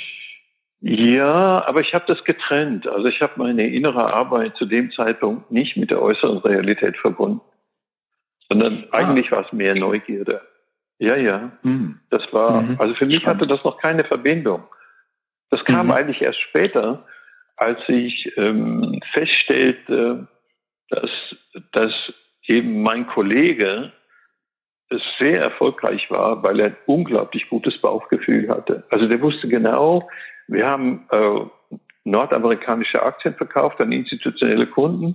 Ja, 0.80 1.64
aber 1.66 1.80
ich 1.80 1.94
habe 1.94 2.04
das 2.06 2.22
getrennt. 2.24 2.86
Also 2.86 3.06
ich 3.06 3.22
habe 3.22 3.32
meine 3.36 3.66
innere 3.66 4.12
Arbeit 4.12 4.56
zu 4.56 4.66
dem 4.66 4.90
Zeitpunkt 4.90 5.50
nicht 5.50 5.76
mit 5.76 5.90
der 5.90 6.02
äußeren 6.02 6.38
Realität 6.38 6.96
verbunden, 6.98 7.40
sondern 8.50 8.84
ah. 8.90 8.98
eigentlich 8.98 9.30
war 9.32 9.46
es 9.46 9.52
mehr 9.52 9.74
Neugierde. 9.74 10.42
Ja, 10.98 11.16
ja. 11.16 11.52
Mhm. 11.62 12.00
Das 12.10 12.22
war, 12.32 12.62
mhm. 12.62 12.76
also 12.78 12.94
für 12.94 13.06
mich 13.06 13.26
hatte 13.26 13.46
das 13.46 13.64
noch 13.64 13.78
keine 13.78 14.04
Verbindung. 14.04 14.64
Das 15.54 15.64
kam 15.64 15.86
mhm. 15.86 15.92
eigentlich 15.92 16.20
erst 16.20 16.40
später, 16.40 17.06
als 17.56 17.78
ich 17.86 18.36
ähm, 18.36 19.00
feststellte, 19.12 20.26
dass, 20.90 21.10
dass 21.70 21.92
eben 22.42 22.82
mein 22.82 23.06
Kollege 23.06 23.92
sehr 25.16 25.40
erfolgreich 25.40 26.10
war, 26.10 26.42
weil 26.42 26.58
er 26.58 26.66
ein 26.66 26.76
unglaublich 26.86 27.48
gutes 27.48 27.80
Bauchgefühl 27.80 28.48
hatte. 28.48 28.82
Also 28.90 29.06
der 29.06 29.20
wusste 29.20 29.46
genau, 29.46 30.08
wir 30.48 30.66
haben 30.66 31.06
äh, 31.12 31.76
nordamerikanische 32.02 33.00
Aktien 33.00 33.36
verkauft 33.36 33.80
an 33.80 33.92
institutionelle 33.92 34.66
Kunden 34.66 35.14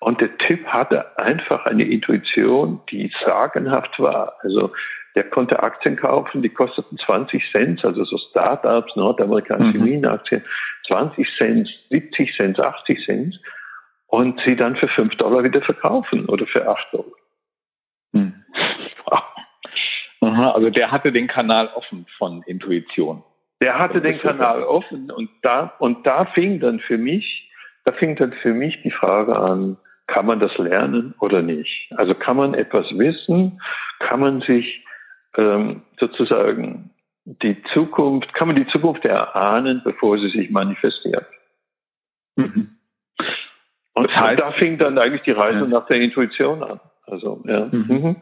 und 0.00 0.20
der 0.20 0.36
Typ 0.36 0.66
hatte 0.66 1.18
einfach 1.18 1.64
eine 1.64 1.84
Intuition, 1.84 2.82
die 2.90 3.10
sagenhaft 3.24 3.98
war. 3.98 4.34
Also 4.42 4.74
der 5.14 5.24
konnte 5.24 5.62
Aktien 5.62 5.96
kaufen, 5.96 6.42
die 6.42 6.48
kosteten 6.48 6.98
20 6.98 7.50
Cent, 7.50 7.84
also 7.84 8.04
so 8.04 8.16
Startups, 8.18 8.94
nordamerikanische 8.96 9.78
mhm. 9.78 9.84
Minenaktien, 9.84 10.44
20 10.86 11.28
Cent, 11.36 11.68
70 11.90 12.36
Cent, 12.36 12.60
80 12.60 13.04
Cent 13.04 13.40
und 14.06 14.40
sie 14.44 14.56
dann 14.56 14.76
für 14.76 14.88
5 14.88 15.16
Dollar 15.16 15.44
wieder 15.44 15.62
verkaufen 15.62 16.26
oder 16.26 16.46
für 16.46 16.68
8 16.68 16.92
Dollar. 16.92 17.16
Mhm. 18.12 18.44
Aha, 20.22 20.50
also 20.50 20.70
der 20.70 20.90
hatte 20.90 21.12
den 21.12 21.26
Kanal 21.26 21.68
offen 21.74 22.06
von 22.18 22.42
Intuition. 22.42 23.22
Der 23.62 23.78
hatte 23.78 24.00
den 24.00 24.18
Kanal 24.18 24.62
offen 24.62 25.10
und 25.10 25.30
da, 25.42 25.74
und 25.78 26.06
da 26.06 26.26
fing 26.26 26.60
dann 26.60 26.80
für 26.80 26.98
mich, 26.98 27.50
da 27.84 27.92
fing 27.92 28.16
dann 28.16 28.32
für 28.34 28.52
mich 28.52 28.80
die 28.82 28.90
Frage 28.90 29.36
an, 29.36 29.76
kann 30.06 30.26
man 30.26 30.40
das 30.40 30.56
lernen 30.58 31.14
oder 31.20 31.40
nicht? 31.40 31.90
Also 31.96 32.14
kann 32.14 32.36
man 32.36 32.54
etwas 32.54 32.86
wissen? 32.98 33.60
Kann 34.00 34.20
man 34.20 34.40
sich 34.40 34.84
ähm, 35.36 35.82
sozusagen 35.98 36.90
die 37.24 37.62
Zukunft, 37.72 38.32
kann 38.34 38.48
man 38.48 38.56
die 38.56 38.66
Zukunft 38.68 39.04
erahnen, 39.04 39.82
bevor 39.84 40.18
sie 40.18 40.30
sich 40.30 40.50
manifestiert? 40.50 41.26
Mhm. 42.36 42.76
Und 43.94 44.10
das 44.10 44.16
heißt, 44.16 44.40
da 44.40 44.52
fing 44.52 44.78
dann 44.78 44.98
eigentlich 44.98 45.22
die 45.22 45.32
Reise 45.32 45.60
ja. 45.60 45.66
nach 45.66 45.86
der 45.86 46.00
Intuition 46.00 46.62
an. 46.62 46.80
Also, 47.06 47.42
ja. 47.46 47.66
Mhm. 47.66 47.86
mhm. 47.88 48.16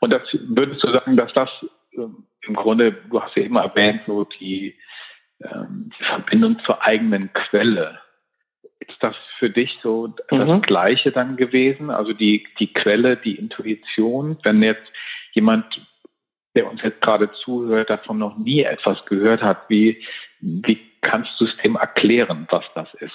Und 0.00 0.14
das 0.14 0.22
würdest 0.32 0.84
du 0.84 0.92
sagen, 0.92 1.16
dass 1.16 1.32
das 1.32 1.48
ähm, 1.96 2.26
im 2.42 2.54
Grunde, 2.54 2.92
du 2.92 3.20
hast 3.20 3.34
ja 3.36 3.42
immer 3.42 3.62
erwähnt, 3.62 4.02
so 4.06 4.24
die, 4.24 4.76
ähm, 5.42 5.90
die 5.98 6.04
Verbindung 6.04 6.58
zur 6.64 6.82
eigenen 6.82 7.32
Quelle. 7.32 7.98
Ist 8.78 9.02
das 9.02 9.16
für 9.38 9.50
dich 9.50 9.78
so 9.82 10.14
mhm. 10.30 10.46
das 10.46 10.62
Gleiche 10.62 11.12
dann 11.12 11.36
gewesen? 11.36 11.90
Also 11.90 12.12
die, 12.12 12.46
die 12.58 12.72
Quelle, 12.72 13.16
die 13.16 13.36
Intuition, 13.36 14.38
wenn 14.42 14.62
jetzt 14.62 14.86
jemand, 15.32 15.64
der 16.56 16.68
uns 16.68 16.82
jetzt 16.82 17.00
gerade 17.02 17.30
zuhört, 17.44 17.90
davon 17.90 18.18
noch 18.18 18.36
nie 18.36 18.62
etwas 18.62 19.04
gehört 19.06 19.42
hat, 19.42 19.68
wie, 19.68 20.04
wie 20.40 20.80
kannst 21.02 21.38
du 21.38 21.44
es 21.44 21.56
dem 21.58 21.76
erklären, 21.76 22.48
was 22.50 22.64
das 22.74 22.92
ist? 22.94 23.14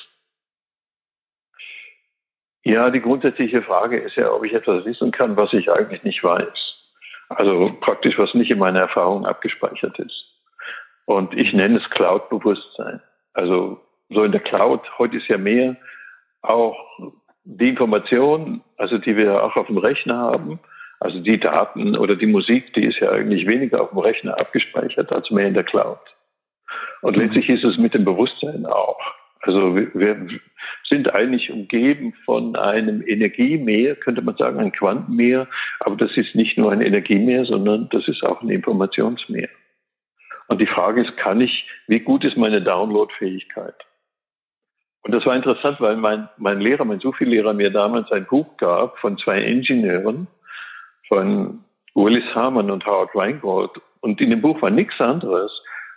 Ja, 2.64 2.92
die 2.92 3.02
grundsätzliche 3.02 3.64
Frage 3.64 3.98
ist 3.98 4.16
ja, 4.16 4.32
ob 4.32 4.46
ich 4.46 4.54
etwas 4.54 4.86
wissen 4.86 5.12
kann, 5.12 5.36
was 5.36 5.52
ich 5.52 5.72
eigentlich 5.72 6.04
nicht 6.04 6.24
weiß. 6.24 6.78
Also 7.30 7.76
praktisch, 7.82 8.18
was 8.18 8.34
nicht 8.34 8.52
in 8.52 8.60
meiner 8.60 8.82
Erfahrung 8.82 9.26
abgespeichert 9.26 9.98
ist. 10.00 10.26
Und 11.06 11.34
ich 11.34 11.54
nenne 11.54 11.80
es 11.80 11.90
Cloud-Bewusstsein. 11.90 13.02
Also 13.34 13.82
so 14.10 14.24
in 14.24 14.32
der 14.32 14.42
Cloud, 14.42 14.82
heute 15.00 15.18
ist 15.18 15.28
ja 15.28 15.38
mehr 15.38 15.76
auch 16.42 16.78
die 17.44 17.70
Information, 17.70 18.62
also 18.78 18.98
die 18.98 19.18
wir 19.18 19.44
auch 19.44 19.56
auf 19.56 19.68
dem 19.68 19.78
Rechner 19.78 20.18
haben, 20.18 20.60
also 21.02 21.20
die 21.20 21.40
Daten 21.40 21.98
oder 21.98 22.16
die 22.16 22.28
Musik, 22.28 22.76
die 22.76 22.86
ist 22.86 23.00
ja 23.00 23.10
eigentlich 23.10 23.48
weniger 23.48 23.82
auf 23.82 23.90
dem 23.90 23.98
Rechner 23.98 24.40
abgespeichert 24.40 25.12
als 25.12 25.32
mehr 25.32 25.48
in 25.48 25.56
der 25.56 25.64
Cloud. 25.64 25.98
Und 27.02 27.18
mhm. 27.18 27.24
letztlich 27.24 27.50
ist 27.50 27.64
es 27.64 27.80
mit 27.80 27.96
dem 27.96 28.06
Bewusstsein 28.06 28.68
auch. 28.68 29.00
Also 29.40 29.76
wir 29.76 30.28
sind 30.88 31.12
eigentlich 31.16 31.52
umgeben 31.52 32.14
von 32.24 32.56
einem 32.56 33.02
Energiemeer, 33.02 33.96
könnte 33.96 34.22
man 34.22 34.38
sagen, 34.38 34.60
ein 34.60 34.72
Quantenmeer. 34.72 35.48
Aber 35.80 35.96
das 35.96 36.16
ist 36.16 36.36
nicht 36.36 36.60
nur 36.60 36.72
ein 36.72 36.82
Energiemeer, 36.82 37.46
sondern 37.46 37.90
das 37.90 38.08
ist 38.08 38.24
auch 38.24 38.44
ein 38.44 38.50
Informationsmeer. 38.50 39.50
Und 40.50 40.62
die 40.62 40.68
Frage 40.68 41.02
ist, 41.02 41.18
kann 41.18 41.42
ich, 41.42 41.68
wie 41.88 42.02
gut 42.02 42.24
ist 42.24 42.38
meine 42.38 42.62
Downloadfähigkeit? 42.62 43.74
Und 45.02 45.16
das 45.16 45.26
war 45.26 45.36
interessant, 45.36 45.82
weil 45.82 45.96
mein, 45.96 46.30
mein 46.38 46.62
Lehrer, 46.62 46.86
mein 46.86 47.00
Sufi-Lehrer 47.00 47.54
mir 47.54 47.72
damals 47.72 48.12
ein 48.12 48.28
Buch 48.28 48.58
gab 48.58 49.00
von 49.00 49.18
zwei 49.18 49.42
Ingenieuren, 49.42 50.28
von 51.12 51.66
Willis 51.94 52.24
Harman 52.34 52.72
und 52.72 52.86
Howard 52.86 53.14
Reingold. 53.14 53.72
Und 54.00 54.22
in 54.22 54.30
dem 54.30 54.42
Buch 54.42 54.62
war 54.62 54.70
nichts 54.70 55.00
anderes, 55.02 55.52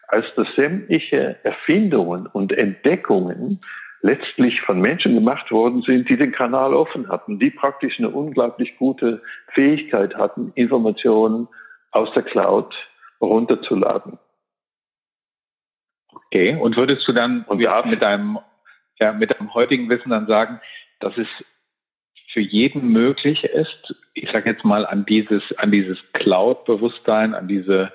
als 0.08 0.26
dass 0.34 0.48
sämtliche 0.56 1.36
Erfindungen 1.44 2.26
und 2.26 2.52
Entdeckungen 2.52 3.60
letztlich 4.00 4.60
von 4.62 4.80
Menschen 4.80 5.14
gemacht 5.14 5.52
worden 5.52 5.82
sind, 5.82 6.08
die 6.08 6.16
den 6.16 6.32
Kanal 6.32 6.74
offen 6.74 7.08
hatten, 7.08 7.38
die 7.38 7.50
praktisch 7.50 7.98
eine 7.98 8.10
unglaublich 8.10 8.76
gute 8.76 9.22
Fähigkeit 9.52 10.16
hatten, 10.16 10.50
Informationen 10.56 11.46
aus 11.92 12.12
der 12.12 12.24
Cloud 12.24 12.74
runterzuladen. 13.20 14.18
Okay, 16.12 16.56
und 16.56 16.76
würdest 16.76 17.06
du 17.06 17.12
dann 17.12 17.44
und 17.44 17.58
mit 17.58 18.02
deinem, 18.02 18.40
ja, 18.98 19.12
mit 19.12 19.30
deinem 19.30 19.54
heutigen 19.54 19.88
Wissen 19.88 20.10
dann 20.10 20.26
sagen, 20.26 20.60
dass 20.98 21.16
es 21.16 21.28
für 22.34 22.40
jeden 22.40 22.88
möglich 22.88 23.44
ist, 23.44 23.94
ich 24.12 24.28
sage 24.30 24.50
jetzt 24.50 24.64
mal 24.64 24.84
an 24.84 25.06
dieses, 25.06 25.42
an 25.56 25.70
dieses 25.70 25.96
Cloud-Bewusstsein, 26.14 27.32
an 27.32 27.46
diese, 27.46 27.92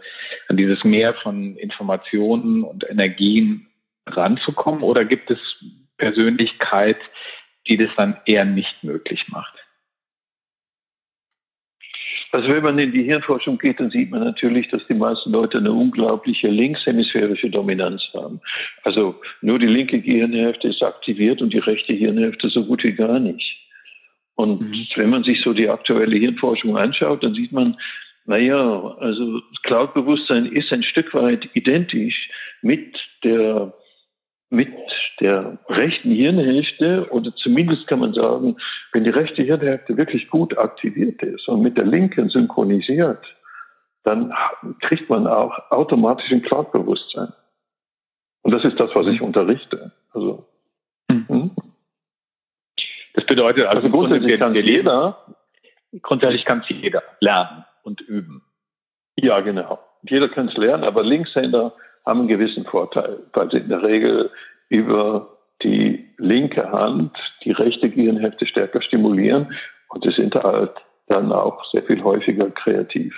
an 0.48 0.56
dieses 0.56 0.84
Meer 0.86 1.14
von 1.14 1.58
Informationen 1.58 2.64
und 2.64 2.90
Energien 2.90 3.68
ranzukommen? 4.08 4.82
Oder 4.82 5.04
gibt 5.04 5.30
es 5.30 5.40
Persönlichkeit, 5.98 6.98
die 7.68 7.76
das 7.76 7.90
dann 7.98 8.18
eher 8.26 8.46
nicht 8.46 8.82
möglich 8.82 9.28
macht? 9.28 9.54
Also 12.32 12.48
wenn 12.48 12.64
man 12.64 12.80
in 12.80 12.94
die 12.94 13.04
Hirnforschung 13.04 13.58
geht, 13.58 13.80
dann 13.80 13.90
sieht 13.90 14.12
man 14.12 14.24
natürlich, 14.24 14.70
dass 14.70 14.86
die 14.88 14.94
meisten 14.94 15.32
Leute 15.32 15.58
eine 15.58 15.74
unglaubliche 15.74 16.48
linkshemisphärische 16.48 17.50
Dominanz 17.50 18.04
haben. 18.14 18.40
Also 18.84 19.20
nur 19.42 19.60
die 19.60 19.66
linke 19.66 20.00
Gehirnhälfte 20.00 20.70
ist 20.70 20.82
aktiviert 20.82 21.42
und 21.42 21.52
die 21.52 21.60
rechte 21.60 21.92
Hirnhälfte 21.92 22.50
so 22.50 22.66
gut 22.66 22.84
wie 22.84 22.94
gar 22.94 23.20
nicht. 23.20 23.69
Und 24.40 24.62
mhm. 24.62 24.88
wenn 24.96 25.10
man 25.10 25.26
sich 25.26 25.42
so 25.42 25.52
die 25.52 25.70
aktuelle 25.70 26.16
Hirnforschung 26.16 26.78
anschaut, 26.78 27.22
dann 27.26 27.34
sieht 27.34 27.52
man, 27.52 27.78
naja, 28.24 28.96
also 29.00 29.42
Cloud-Bewusstsein 29.64 30.46
ist 30.46 30.72
ein 30.72 30.84
Stück 30.84 31.14
weit 31.14 31.50
identisch 31.56 32.30
mit 32.62 32.98
der 33.26 33.74
mit 34.50 34.74
der 35.20 35.60
rechten 35.68 36.12
Hirnhälfte 36.12 37.10
oder 37.12 37.36
zumindest 37.36 37.86
kann 37.88 38.00
man 38.00 38.14
sagen, 38.14 38.56
wenn 38.94 39.04
die 39.04 39.10
rechte 39.10 39.44
Hirnhälfte 39.44 39.98
wirklich 39.98 40.30
gut 40.30 40.58
aktiviert 40.58 41.22
ist 41.22 41.50
und 41.50 41.62
mit 41.62 41.78
der 41.78 41.86
linken 41.86 42.30
synchronisiert, 42.30 43.24
dann 44.06 44.34
kriegt 44.80 45.10
man 45.10 45.28
auch 45.28 45.70
automatisch 45.70 46.32
ein 46.32 46.44
Cloud-Bewusstsein. 46.44 47.34
Und 48.44 48.54
das 48.54 48.64
ist 48.64 48.80
das, 48.80 48.90
was 48.96 49.06
ich 49.08 49.22
unterrichte. 49.22 49.92
Also? 50.14 50.48
Das 53.20 53.26
bedeutet 53.26 53.66
also, 53.66 53.80
also 53.80 53.90
grundsätzlich 53.90 54.40
kann 54.40 54.56
jeder, 54.56 55.18
grundsätzlich 56.02 56.46
kann 56.46 56.62
es 56.62 56.70
jeder 56.70 57.04
lernen 57.20 57.66
und 57.84 58.00
üben. 58.00 58.42
Ja, 59.18 59.42
genau. 59.42 59.78
Jeder 60.04 60.30
kann 60.30 60.48
es 60.48 60.56
lernen, 60.56 60.86
aber 60.86 61.04
Linkshänder 61.04 61.74
haben 62.06 62.20
einen 62.20 62.30
gewissen 62.30 62.64
Vorteil, 62.64 63.20
weil 63.34 63.52
sie 63.52 63.58
in 63.58 63.68
der 63.68 63.84
Regel 63.84 64.32
über 64.70 65.38
die 65.62 66.08
linke 66.18 66.72
Hand 66.72 67.12
die 67.44 67.52
rechte 67.52 67.90
Gehirnhälfte 67.90 68.46
stärker 68.46 68.82
stimulieren 68.82 69.54
und 69.90 70.06
sie 70.06 70.12
sind 70.12 70.34
halt 70.36 70.72
dann 71.08 71.34
auch 71.34 71.70
sehr 71.72 71.84
viel 71.84 72.02
häufiger 72.02 72.50
kreativ. 72.52 73.14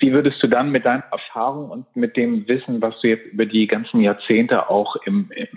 Wie 0.00 0.12
würdest 0.12 0.42
du 0.42 0.48
dann 0.48 0.70
mit 0.70 0.84
deiner 0.84 1.04
Erfahrung 1.10 1.70
und 1.70 1.96
mit 1.96 2.18
dem 2.18 2.46
Wissen, 2.46 2.82
was 2.82 3.00
du 3.00 3.08
jetzt 3.08 3.32
über 3.32 3.46
die 3.46 3.66
ganzen 3.66 4.02
Jahrzehnte 4.02 4.68
auch 4.68 4.96
im, 5.06 5.30
im 5.34 5.48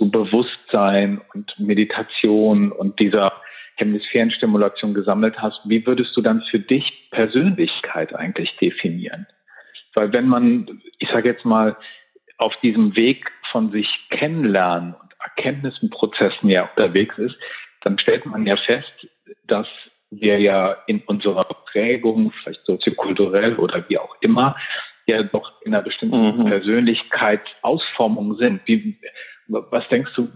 zu 0.00 0.10
Bewusstsein 0.10 1.20
und 1.34 1.54
Meditation 1.58 2.72
und 2.72 2.98
dieser 2.98 3.34
Hemisphärenstimulation 3.76 4.94
gesammelt 4.94 5.40
hast, 5.42 5.60
wie 5.66 5.86
würdest 5.86 6.16
du 6.16 6.22
dann 6.22 6.42
für 6.50 6.58
dich 6.58 7.08
Persönlichkeit 7.10 8.14
eigentlich 8.14 8.56
definieren? 8.56 9.26
Weil 9.92 10.10
wenn 10.14 10.26
man, 10.26 10.80
ich 10.98 11.10
sage 11.10 11.28
jetzt 11.28 11.44
mal, 11.44 11.76
auf 12.38 12.56
diesem 12.62 12.96
Weg 12.96 13.30
von 13.52 13.72
sich 13.72 13.88
kennenlernen 14.08 14.94
und 14.94 15.12
Erkenntnisprozessen 15.20 16.48
ja 16.48 16.70
unterwegs 16.74 17.18
ist, 17.18 17.36
dann 17.82 17.98
stellt 17.98 18.24
man 18.24 18.46
ja 18.46 18.56
fest, 18.56 19.06
dass 19.46 19.68
wir 20.10 20.38
ja 20.38 20.78
in 20.86 21.02
unserer 21.02 21.44
Prägung, 21.44 22.32
vielleicht 22.32 22.64
soziokulturell 22.64 23.56
oder 23.56 23.84
wie 23.88 23.98
auch 23.98 24.16
immer, 24.22 24.56
ja 25.06 25.22
doch 25.22 25.60
in 25.62 25.74
einer 25.74 25.82
bestimmten 25.82 26.38
mhm. 26.38 26.44
Persönlichkeitsausformung 26.46 28.36
sind. 28.36 28.62
Wie, 28.64 28.98
was 29.50 29.88
denkst 29.88 30.12
du, 30.14 30.28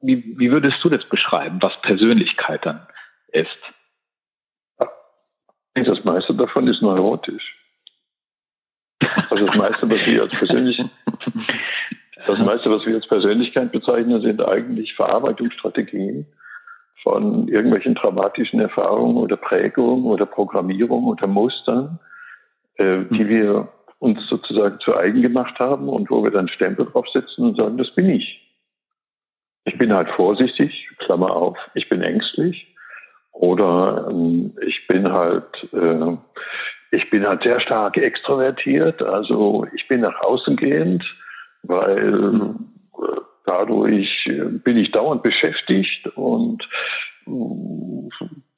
wie, 0.00 0.38
wie 0.38 0.50
würdest 0.50 0.82
du 0.82 0.88
das 0.88 1.04
beschreiben, 1.08 1.58
was 1.60 1.80
Persönlichkeit 1.82 2.64
dann 2.64 2.86
ist? 3.28 3.58
Das 5.74 6.04
meiste 6.04 6.34
davon 6.34 6.68
ist 6.68 6.80
neurotisch. 6.80 7.54
Also 9.30 9.46
das 9.46 9.56
meiste, 9.56 9.90
was 9.90 10.06
wir 10.06 10.22
als 10.22 10.32
Persönlichkeit, 10.32 10.90
das 12.26 12.38
meiste, 12.38 12.70
was 12.70 12.86
wir 12.86 12.94
als 12.94 13.06
Persönlichkeit 13.06 13.72
bezeichnen, 13.72 14.20
sind 14.22 14.40
eigentlich 14.42 14.94
Verarbeitungsstrategien 14.94 16.26
von 17.02 17.46
irgendwelchen 17.48 17.94
traumatischen 17.94 18.58
Erfahrungen 18.60 19.18
oder 19.18 19.36
Prägungen 19.36 20.06
oder 20.06 20.24
Programmierungen 20.24 21.08
oder 21.08 21.26
Mustern, 21.26 21.98
äh, 22.76 23.04
die 23.10 23.24
mhm. 23.24 23.28
wir 23.28 23.68
uns 23.98 24.26
sozusagen 24.28 24.78
zu 24.80 24.96
eigen 24.96 25.22
gemacht 25.22 25.58
haben 25.58 25.88
und 25.88 26.10
wo 26.10 26.22
wir 26.22 26.30
dann 26.30 26.48
Stempel 26.48 26.86
draufsetzen 26.86 27.44
und 27.44 27.56
sagen, 27.56 27.78
das 27.78 27.90
bin 27.94 28.08
ich. 28.08 28.42
Ich 29.64 29.78
bin 29.78 29.92
halt 29.92 30.08
vorsichtig, 30.10 30.88
Klammer 30.98 31.34
auf, 31.34 31.58
ich 31.74 31.88
bin 31.88 32.02
ängstlich 32.02 32.74
oder 33.32 34.08
ähm, 34.10 34.56
ich 34.66 34.86
bin 34.86 35.12
halt 35.12 35.68
äh, 35.72 36.16
ich 36.92 37.10
bin 37.10 37.26
halt 37.26 37.42
sehr 37.42 37.60
stark 37.60 37.96
extrovertiert, 37.96 39.02
also 39.02 39.66
ich 39.74 39.88
bin 39.88 40.02
nach 40.02 40.18
außen 40.20 40.56
gehend, 40.56 41.04
weil 41.62 42.54
äh, 42.94 43.20
dadurch 43.44 44.30
bin 44.64 44.76
ich 44.76 44.92
dauernd 44.92 45.22
beschäftigt 45.22 46.06
und 46.16 46.66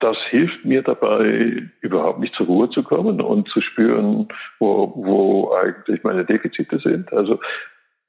das 0.00 0.16
hilft 0.30 0.64
mir 0.64 0.82
dabei, 0.82 1.62
überhaupt 1.80 2.20
nicht 2.20 2.34
zur 2.34 2.46
Ruhe 2.46 2.70
zu 2.70 2.82
kommen 2.82 3.20
und 3.20 3.48
zu 3.48 3.60
spüren, 3.60 4.28
wo, 4.58 4.92
wo 4.94 5.52
eigentlich 5.54 6.02
meine 6.04 6.24
Defizite 6.24 6.78
sind. 6.78 7.12
Also 7.12 7.40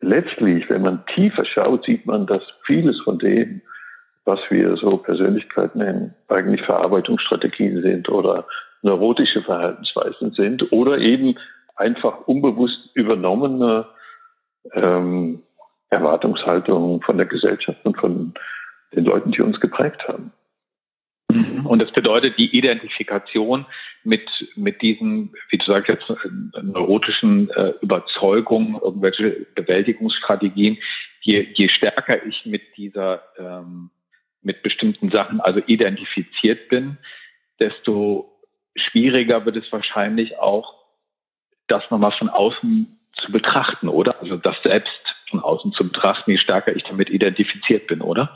letztlich, 0.02 0.70
wenn 0.70 0.84
man 0.84 1.06
tiefer 1.08 1.46
schaut, 1.46 1.86
sieht 1.86 2.06
man, 2.06 2.28
dass 2.28 2.44
vieles 2.66 3.00
von 3.02 3.20
dem, 3.20 3.62
was 4.26 4.40
wir 4.50 4.78
so 4.78 4.98
Persönlichkeit 4.98 5.76
nennen, 5.76 6.14
eigentlich 6.28 6.62
Verarbeitungsstrategien 6.62 7.82
sind 7.82 8.10
oder 8.10 8.46
neurotische 8.82 9.42
Verhaltensweisen 9.42 10.32
sind 10.34 10.72
oder 10.72 11.00
eben 11.00 11.38
einfach 11.76 12.28
unbewusst 12.28 12.90
übernommene 12.94 13.86
ähm, 14.74 15.42
Erwartungshaltungen 15.90 17.02
von 17.02 17.18
der 17.18 17.26
Gesellschaft 17.26 17.84
und 17.84 17.98
von 17.98 18.34
den 18.94 19.06
Leuten, 19.06 19.32
die 19.32 19.42
uns 19.42 19.60
geprägt 19.60 20.08
haben. 20.08 20.32
Mhm. 21.32 21.66
Und 21.66 21.84
das 21.84 21.92
bedeutet 21.92 22.38
die 22.38 22.56
Identifikation 22.58 23.66
mit, 24.04 24.28
mit 24.56 24.82
diesen, 24.82 25.34
wie 25.50 25.58
du 25.58 25.66
sagst 25.66 25.90
jetzt, 25.90 26.12
neurotischen 26.62 27.50
äh, 27.52 27.74
Überzeugungen, 27.82 28.76
irgendwelche 28.82 29.46
Bewältigungsstrategien. 29.56 30.78
Je, 31.22 31.48
je 31.54 31.70
stärker 31.70 32.26
ich 32.26 32.46
mit 32.46 32.62
dieser, 32.78 33.22
ähm, 33.38 33.92
mit 34.42 34.64
bestimmten 34.64 35.12
Sachen 35.12 35.42
also 35.42 35.62
identifiziert 35.66 36.70
bin, 36.70 36.98
desto 37.60 38.40
schwieriger 38.76 39.46
wird 39.46 39.58
es 39.58 39.72
wahrscheinlich 39.72 40.40
auch, 40.40 40.76
das 41.68 41.84
nochmal 41.92 42.14
von 42.14 42.30
außen 42.30 43.00
zu 43.22 43.32
betrachten, 43.32 43.90
oder? 43.90 44.20
Also 44.22 44.38
das 44.38 44.56
selbst 44.64 44.92
von 45.30 45.42
außen 45.42 45.74
zu 45.74 45.84
betrachten, 45.84 46.32
je 46.32 46.38
stärker 46.38 46.76
ich 46.76 46.84
damit 46.84 47.10
identifiziert 47.10 47.88
bin, 47.88 48.02
oder? 48.02 48.36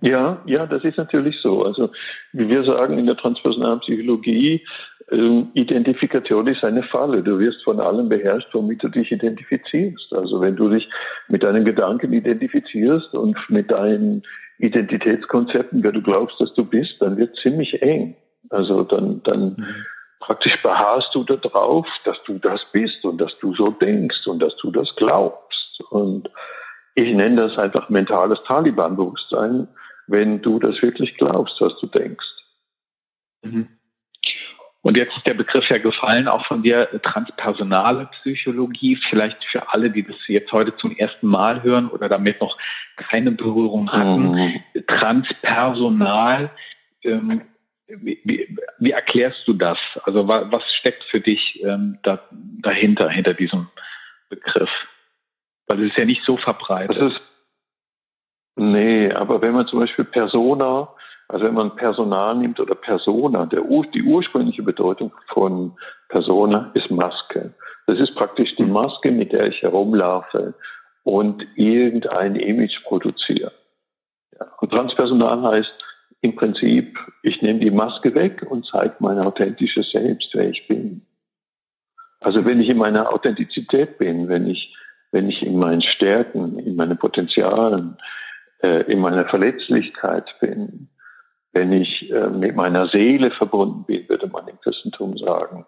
Ja, 0.00 0.40
ja, 0.46 0.66
das 0.66 0.82
ist 0.84 0.96
natürlich 0.96 1.40
so. 1.40 1.62
Also 1.64 1.90
wie 2.32 2.48
wir 2.48 2.64
sagen 2.64 2.98
in 2.98 3.06
der 3.06 3.16
transpersonalen 3.16 3.80
Psychologie, 3.80 4.64
äh, 5.10 5.44
Identifikation 5.54 6.46
ist 6.46 6.64
eine 6.64 6.82
Falle. 6.84 7.22
Du 7.22 7.38
wirst 7.38 7.62
von 7.64 7.80
allem 7.80 8.08
beherrscht, 8.08 8.48
womit 8.52 8.82
du 8.82 8.88
dich 8.88 9.12
identifizierst. 9.12 10.12
Also 10.12 10.40
wenn 10.40 10.56
du 10.56 10.70
dich 10.70 10.88
mit 11.28 11.42
deinen 11.42 11.64
Gedanken 11.64 12.12
identifizierst 12.12 13.14
und 13.14 13.36
mit 13.50 13.70
deinen 13.70 14.22
Identitätskonzepten, 14.58 15.82
wer 15.82 15.92
du 15.92 16.02
glaubst, 16.02 16.40
dass 16.40 16.52
du 16.54 16.64
bist, 16.64 16.94
dann 17.00 17.16
wird 17.16 17.36
ziemlich 17.36 17.82
eng. 17.82 18.16
Also 18.50 18.84
dann, 18.84 19.22
dann 19.24 19.56
mhm. 19.56 19.66
praktisch 20.20 20.60
beharrst 20.62 21.14
du 21.14 21.24
darauf, 21.24 21.86
dass 22.04 22.16
du 22.24 22.38
das 22.38 22.60
bist 22.72 23.04
und 23.04 23.20
dass 23.20 23.36
du 23.40 23.54
so 23.54 23.70
denkst 23.70 24.26
und 24.26 24.40
dass 24.40 24.56
du 24.56 24.70
das 24.70 24.94
glaubst. 24.96 25.82
Und 25.90 26.30
ich 26.94 27.14
nenne 27.14 27.48
das 27.48 27.58
einfach 27.58 27.88
mentales 27.88 28.38
Taliban-Bewusstsein, 28.46 29.68
wenn 30.10 30.42
du 30.42 30.58
das 30.58 30.82
wirklich 30.82 31.16
glaubst, 31.16 31.60
was 31.60 31.78
du 31.80 31.86
denkst. 31.86 32.26
Mhm. 33.42 33.68
Und 34.82 34.96
jetzt 34.96 35.14
ist 35.16 35.26
der 35.26 35.34
Begriff 35.34 35.68
ja 35.68 35.78
gefallen, 35.78 36.26
auch 36.26 36.46
von 36.46 36.62
dir, 36.62 36.88
transpersonale 37.02 38.08
Psychologie. 38.20 38.98
Vielleicht 39.10 39.44
für 39.44 39.72
alle, 39.72 39.90
die 39.90 40.02
das 40.02 40.16
jetzt 40.26 40.52
heute 40.52 40.74
zum 40.76 40.96
ersten 40.96 41.26
Mal 41.26 41.62
hören 41.62 41.88
oder 41.88 42.08
damit 42.08 42.40
noch 42.40 42.56
keine 42.96 43.32
Berührung 43.32 43.92
hatten. 43.92 44.30
Mhm. 44.30 44.62
Transpersonal, 44.86 46.50
ähm, 47.02 47.42
wie, 47.88 48.20
wie, 48.24 48.56
wie, 48.78 48.90
erklärst 48.90 49.46
du 49.46 49.52
das? 49.52 49.78
Also 50.04 50.26
was, 50.26 50.50
was 50.50 50.62
steckt 50.78 51.04
für 51.04 51.20
dich 51.20 51.62
ähm, 51.62 51.98
da, 52.02 52.22
dahinter, 52.30 53.10
hinter 53.10 53.34
diesem 53.34 53.68
Begriff? 54.30 54.70
Weil 55.66 55.82
es 55.82 55.90
ist 55.90 55.98
ja 55.98 56.04
nicht 56.04 56.24
so 56.24 56.36
verbreitet. 56.36 57.20
Nee, 58.60 59.10
aber 59.10 59.40
wenn 59.40 59.54
man 59.54 59.66
zum 59.68 59.80
Beispiel 59.80 60.04
Persona, 60.04 60.86
also 61.28 61.46
wenn 61.46 61.54
man 61.54 61.76
Personal 61.76 62.36
nimmt 62.36 62.60
oder 62.60 62.74
Persona, 62.74 63.46
der, 63.46 63.62
die 63.94 64.02
ursprüngliche 64.02 64.62
Bedeutung 64.62 65.12
von 65.28 65.72
Persona 66.10 66.70
ist 66.74 66.90
Maske. 66.90 67.54
Das 67.86 67.98
ist 67.98 68.14
praktisch 68.16 68.54
die 68.56 68.64
Maske, 68.64 69.12
mit 69.12 69.32
der 69.32 69.46
ich 69.46 69.62
herumlaufe 69.62 70.52
und 71.04 71.42
irgendein 71.56 72.36
Image 72.36 72.84
produziere. 72.84 73.50
Und 74.58 74.70
transpersonal 74.72 75.40
heißt, 75.40 75.72
im 76.20 76.36
Prinzip, 76.36 76.98
ich 77.22 77.40
nehme 77.40 77.60
die 77.60 77.70
Maske 77.70 78.14
weg 78.14 78.44
und 78.50 78.66
zeige 78.66 78.96
mein 78.98 79.20
authentisches 79.20 79.90
Selbst, 79.90 80.28
wer 80.34 80.50
ich 80.50 80.68
bin. 80.68 81.00
Also 82.20 82.44
wenn 82.44 82.60
ich 82.60 82.68
in 82.68 82.76
meiner 82.76 83.10
Authentizität 83.10 83.96
bin, 83.96 84.28
wenn 84.28 84.46
ich, 84.46 84.76
wenn 85.12 85.30
ich 85.30 85.42
in 85.42 85.58
meinen 85.58 85.80
Stärken, 85.80 86.58
in 86.58 86.76
meinen 86.76 86.98
Potenzialen, 86.98 87.96
äh, 88.62 88.82
in 88.90 89.00
meiner 89.00 89.26
Verletzlichkeit 89.26 90.34
bin, 90.40 90.88
wenn 91.52 91.72
ich 91.72 92.10
äh, 92.10 92.28
mit 92.28 92.54
meiner 92.54 92.88
Seele 92.88 93.30
verbunden 93.30 93.84
bin, 93.84 94.08
würde 94.08 94.28
man 94.28 94.46
im 94.48 94.60
Christentum 94.60 95.16
sagen, 95.18 95.66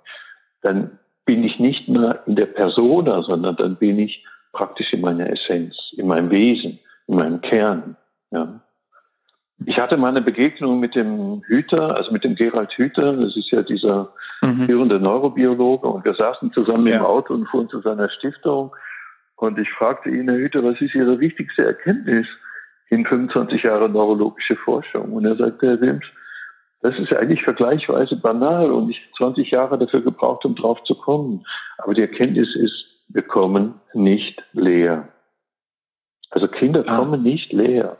dann 0.62 0.98
bin 1.24 1.44
ich 1.44 1.59
nicht 1.59 1.88
mehr 1.88 2.22
in 2.26 2.37
der 2.37 2.46
Persona, 2.46 3.22
sondern 3.22 3.57
dann 3.57 3.76
bin 3.76 3.98
ich 3.98 4.24
praktisch 4.52 4.92
in 4.92 5.00
meiner 5.00 5.31
Essenz, 5.31 5.76
in 5.96 6.07
meinem 6.07 6.31
Wesen, 6.31 6.78
in 7.07 7.16
meinem 7.16 7.40
Kern. 7.40 7.96
Ja. 8.31 8.61
Ich 9.64 9.78
hatte 9.78 9.96
mal 9.96 10.09
eine 10.09 10.22
Begegnung 10.22 10.81
mit 10.81 10.94
dem 10.94 11.42
Hüter, 11.46 11.96
also 11.96 12.12
mit 12.12 12.24
dem 12.24 12.35
Gerald 12.35 12.72
Hüter, 12.72 13.16
das 13.16 13.37
ist 13.37 13.50
ja 13.50 13.62
dieser 13.62 14.12
mhm. 14.40 14.66
führende 14.66 14.98
Neurobiologe, 14.98 15.87
und 15.87 16.05
wir 16.05 16.14
saßen 16.14 16.52
zusammen 16.52 16.87
ja. 16.88 16.96
im 16.96 17.05
Auto 17.05 17.35
und 17.35 17.46
fuhren 17.48 17.68
zu 17.68 17.81
seiner 17.81 18.09
Stiftung. 18.11 18.74
Und 19.37 19.59
ich 19.59 19.70
fragte 19.70 20.11
ihn, 20.11 20.28
Herr 20.28 20.38
Hüter, 20.38 20.62
was 20.64 20.81
ist 20.81 20.94
Ihre 20.94 21.18
wichtigste 21.18 21.64
Erkenntnis 21.64 22.26
in 22.92 23.07
25 23.07 23.62
Jahren 23.62 23.92
neurologische 23.92 24.57
Forschung? 24.57 25.12
Und 25.12 25.24
er 25.24 25.37
sagte, 25.37 25.66
Herr 25.66 25.81
Wilms, 25.81 26.05
das 26.83 26.98
ist 26.98 27.12
eigentlich 27.12 27.42
vergleichsweise 27.42 28.16
banal 28.16 28.70
und 28.70 28.90
ich 28.90 29.00
20 29.16 29.50
Jahre 29.50 29.78
dafür 29.78 30.02
gebraucht, 30.02 30.44
um 30.44 30.55
drauf 30.55 30.83
zu 30.85 30.94
kommen. 30.96 31.44
Aber 31.78 31.94
die 31.94 32.02
Erkenntnis 32.02 32.55
ist, 32.55 32.85
wir 33.09 33.22
kommen 33.22 33.81
nicht 33.94 34.42
leer. 34.52 35.09
Also 36.31 36.48
Kinder 36.48 36.85
ah. 36.87 36.98
kommen 36.98 37.22
nicht 37.22 37.52
leer, 37.52 37.98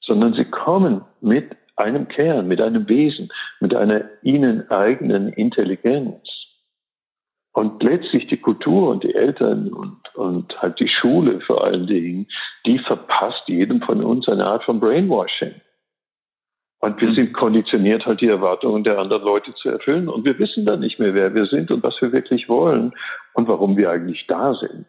sondern 0.00 0.34
sie 0.34 0.44
kommen 0.44 1.02
mit 1.20 1.56
einem 1.76 2.06
Kern, 2.08 2.48
mit 2.48 2.60
einem 2.60 2.88
Wesen, 2.88 3.30
mit 3.60 3.74
einer 3.74 4.04
ihnen 4.22 4.70
eigenen 4.70 5.28
Intelligenz. 5.28 6.45
Und 7.56 7.82
letztlich 7.82 8.26
die 8.26 8.36
Kultur 8.36 8.90
und 8.90 9.02
die 9.02 9.14
Eltern 9.14 9.72
und, 9.72 10.14
und 10.14 10.60
halt 10.60 10.78
die 10.78 10.88
Schule 10.88 11.40
vor 11.40 11.64
allen 11.64 11.86
Dingen, 11.86 12.28
die 12.66 12.78
verpasst 12.78 13.44
jedem 13.46 13.80
von 13.80 14.04
uns 14.04 14.28
eine 14.28 14.44
Art 14.44 14.62
von 14.64 14.78
Brainwashing. 14.78 15.54
Und 16.80 17.00
wir 17.00 17.14
sind 17.14 17.32
konditioniert, 17.32 18.04
halt 18.04 18.20
die 18.20 18.28
Erwartungen 18.28 18.84
der 18.84 18.98
anderen 18.98 19.22
Leute 19.22 19.54
zu 19.54 19.70
erfüllen. 19.70 20.10
Und 20.10 20.26
wir 20.26 20.38
wissen 20.38 20.66
dann 20.66 20.80
nicht 20.80 20.98
mehr, 20.98 21.14
wer 21.14 21.34
wir 21.34 21.46
sind 21.46 21.70
und 21.70 21.82
was 21.82 21.98
wir 22.02 22.12
wirklich 22.12 22.46
wollen 22.46 22.92
und 23.32 23.48
warum 23.48 23.78
wir 23.78 23.90
eigentlich 23.90 24.26
da 24.26 24.52
sind. 24.52 24.86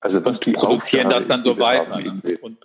Also 0.00 0.24
was 0.24 0.40
die 0.40 0.54
produzieren 0.54 1.08
das 1.08 1.28
dann 1.28 1.44
so 1.44 1.56
weiter 1.56 2.00
ne? 2.00 2.38
und, 2.40 2.58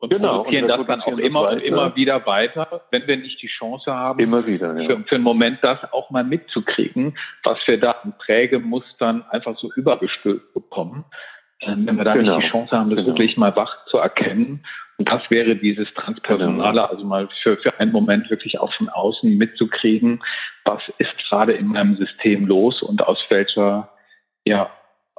und 0.00 0.10
genau, 0.10 0.38
produzieren 0.38 0.64
und 0.64 0.78
das 0.78 0.86
dann 0.86 1.00
auch 1.02 1.18
immer 1.18 1.50
und 1.50 1.62
immer 1.62 1.94
wieder 1.94 2.24
weiter, 2.26 2.82
wenn 2.90 3.06
wir 3.06 3.18
nicht 3.18 3.40
die 3.42 3.48
Chance 3.48 3.94
haben, 3.94 4.18
immer 4.18 4.46
wieder, 4.46 4.74
ja. 4.80 4.88
für, 4.88 5.04
für 5.04 5.14
einen 5.16 5.24
Moment 5.24 5.58
das 5.62 5.78
auch 5.92 6.10
mal 6.10 6.24
mitzukriegen, 6.24 7.16
was 7.44 7.58
wir 7.66 7.78
da 7.78 7.92
an 8.02 8.14
Prägemustern 8.18 9.24
einfach 9.30 9.56
so 9.58 9.70
übergestülpt 9.76 10.54
bekommen. 10.54 11.04
Ähm, 11.60 11.86
wenn 11.86 11.96
wir 11.98 12.04
da 12.04 12.14
genau. 12.14 12.36
nicht 12.36 12.46
die 12.46 12.50
Chance 12.50 12.76
haben, 12.76 12.88
das 12.88 12.96
genau. 13.04 13.08
wirklich 13.08 13.36
mal 13.36 13.54
wach 13.54 13.84
zu 13.86 13.98
erkennen. 13.98 14.64
Und 14.96 15.08
das 15.10 15.22
wäre 15.30 15.56
dieses 15.56 15.92
Transpersonale, 15.94 16.80
genau. 16.80 16.84
also 16.86 17.04
mal 17.04 17.28
für, 17.42 17.58
für 17.58 17.78
einen 17.78 17.92
Moment 17.92 18.30
wirklich 18.30 18.58
auch 18.58 18.72
von 18.72 18.88
außen 18.88 19.36
mitzukriegen, 19.36 20.22
was 20.64 20.80
ist 20.96 21.16
gerade 21.28 21.52
in 21.52 21.66
meinem 21.66 21.96
System 21.96 22.46
los 22.46 22.82
und 22.82 23.06
aus 23.06 23.18
welcher, 23.28 23.90
ja, 24.46 24.70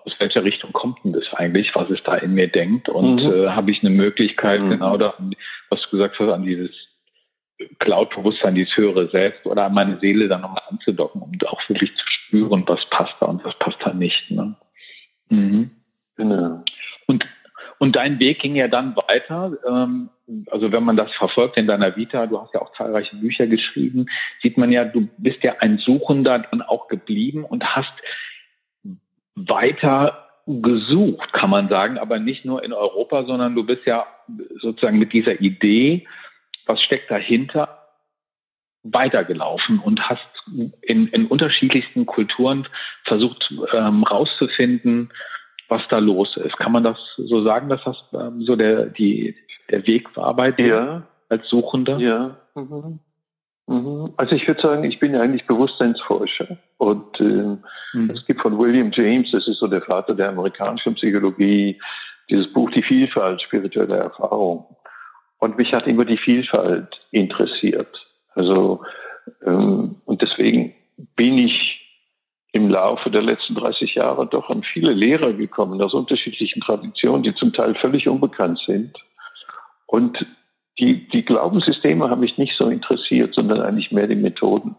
aus 0.05 0.13
welcher 0.19 0.43
Richtung 0.43 0.73
kommt 0.73 0.99
denn 1.03 1.13
das 1.13 1.31
eigentlich, 1.33 1.73
was 1.75 1.89
es 1.89 2.01
da 2.03 2.15
in 2.15 2.33
mir 2.33 2.47
denkt 2.47 2.89
und 2.89 3.23
mhm. 3.23 3.31
äh, 3.31 3.49
habe 3.49 3.71
ich 3.71 3.81
eine 3.81 3.89
Möglichkeit, 3.89 4.61
mhm. 4.61 4.69
genau 4.71 4.97
da, 4.97 5.13
was 5.69 5.81
du 5.83 5.89
gesagt 5.91 6.19
hast, 6.19 6.29
an 6.29 6.43
dieses 6.43 6.71
Cloud-Bewusstsein, 7.79 8.55
dieses 8.55 8.75
höhere 8.75 9.09
Selbst 9.09 9.45
oder 9.45 9.65
an 9.65 9.73
meine 9.73 9.99
Seele 9.99 10.27
dann 10.27 10.41
nochmal 10.41 10.63
anzudocken, 10.69 11.21
um 11.21 11.31
auch 11.47 11.61
wirklich 11.69 11.95
zu 11.95 12.05
spüren, 12.07 12.63
was 12.67 12.83
passt 12.89 13.15
da 13.19 13.27
und 13.27 13.43
was 13.43 13.57
passt 13.59 13.77
da 13.83 13.93
nicht. 13.93 14.31
Ne? 14.31 14.55
Mhm. 15.29 15.71
Genau. 16.17 16.63
Und, 17.07 17.25
und 17.79 17.95
dein 17.95 18.19
Weg 18.19 18.39
ging 18.39 18.55
ja 18.55 18.67
dann 18.67 18.95
weiter. 18.95 19.53
Ähm, 19.67 20.09
also 20.49 20.71
wenn 20.71 20.83
man 20.83 20.97
das 20.97 21.11
verfolgt 21.13 21.57
in 21.57 21.67
deiner 21.67 21.95
Vita, 21.95 22.25
du 22.25 22.39
hast 22.39 22.53
ja 22.53 22.61
auch 22.61 22.73
zahlreiche 22.75 23.15
Bücher 23.17 23.47
geschrieben, 23.47 24.07
sieht 24.41 24.57
man 24.57 24.71
ja, 24.71 24.85
du 24.85 25.09
bist 25.17 25.43
ja 25.43 25.55
ein 25.59 25.77
Suchender 25.77 26.39
dann 26.39 26.61
auch 26.61 26.87
geblieben 26.87 27.43
und 27.43 27.63
hast 27.63 27.93
weiter 29.35 30.27
gesucht, 30.45 31.33
kann 31.33 31.49
man 31.49 31.69
sagen, 31.69 31.97
aber 31.97 32.19
nicht 32.19 32.45
nur 32.45 32.63
in 32.63 32.73
Europa, 32.73 33.25
sondern 33.25 33.55
du 33.55 33.63
bist 33.63 33.85
ja 33.85 34.05
sozusagen 34.59 34.99
mit 34.99 35.13
dieser 35.13 35.39
Idee, 35.39 36.07
was 36.65 36.81
steckt 36.81 37.11
dahinter, 37.11 37.77
weitergelaufen 38.83 39.79
und 39.79 40.09
hast 40.09 40.27
in, 40.81 41.07
in 41.07 41.27
unterschiedlichsten 41.27 42.05
Kulturen 42.05 42.67
versucht 43.05 43.53
ähm, 43.73 44.03
rauszufinden, 44.03 45.11
was 45.67 45.83
da 45.89 45.99
los 45.99 46.35
ist. 46.37 46.57
Kann 46.57 46.71
man 46.71 46.83
das 46.83 46.97
so 47.17 47.43
sagen, 47.43 47.69
dass 47.69 47.83
das 47.83 47.97
ähm, 48.13 48.41
so 48.41 48.55
der, 48.55 48.87
die, 48.87 49.35
der 49.69 49.85
Weg 49.85 50.15
war 50.17 50.35
bei 50.35 50.51
dir 50.51 50.65
ja. 50.67 51.03
als 51.29 51.47
Suchender? 51.47 51.99
Ja. 51.99 52.37
Mhm. 52.55 52.99
Mhm. 53.71 54.13
Also 54.17 54.35
ich 54.35 54.47
würde 54.47 54.61
sagen, 54.61 54.83
ich 54.83 54.99
bin 54.99 55.13
ja 55.13 55.21
eigentlich 55.21 55.47
Bewusstseinsforscher. 55.47 56.57
Und 56.77 57.19
äh, 57.19 57.57
mhm. 57.93 58.09
es 58.13 58.25
gibt 58.25 58.41
von 58.41 58.57
William 58.57 58.91
James, 58.91 59.31
das 59.31 59.47
ist 59.47 59.59
so 59.59 59.67
der 59.67 59.81
Vater 59.81 60.13
der 60.13 60.29
amerikanischen 60.29 60.95
Psychologie, 60.95 61.79
dieses 62.29 62.51
Buch 62.51 62.69
Die 62.71 62.83
Vielfalt 62.83 63.41
spiritueller 63.41 63.97
Erfahrung. 63.97 64.65
Und 65.39 65.57
mich 65.57 65.73
hat 65.73 65.87
immer 65.87 66.05
die 66.05 66.17
Vielfalt 66.17 66.99
interessiert. 67.11 68.05
Also 68.35 68.81
ähm, 69.45 69.95
und 70.05 70.21
deswegen 70.21 70.73
bin 71.15 71.37
ich 71.37 71.77
im 72.53 72.69
Laufe 72.69 73.09
der 73.09 73.21
letzten 73.21 73.55
30 73.55 73.95
Jahre 73.95 74.27
doch 74.27 74.49
an 74.49 74.63
viele 74.63 74.91
Lehrer 74.91 75.33
gekommen 75.33 75.81
aus 75.81 75.93
unterschiedlichen 75.93 76.61
Traditionen, 76.61 77.23
die 77.23 77.33
zum 77.33 77.53
Teil 77.53 77.75
völlig 77.75 78.07
unbekannt 78.09 78.59
sind. 78.65 78.97
Und 79.85 80.25
die, 80.79 81.07
die 81.09 81.23
Glaubenssysteme 81.23 82.09
haben 82.09 82.21
mich 82.21 82.37
nicht 82.37 82.55
so 82.55 82.69
interessiert, 82.69 83.33
sondern 83.33 83.61
eigentlich 83.61 83.91
mehr 83.91 84.07
die 84.07 84.15
Methoden. 84.15 84.75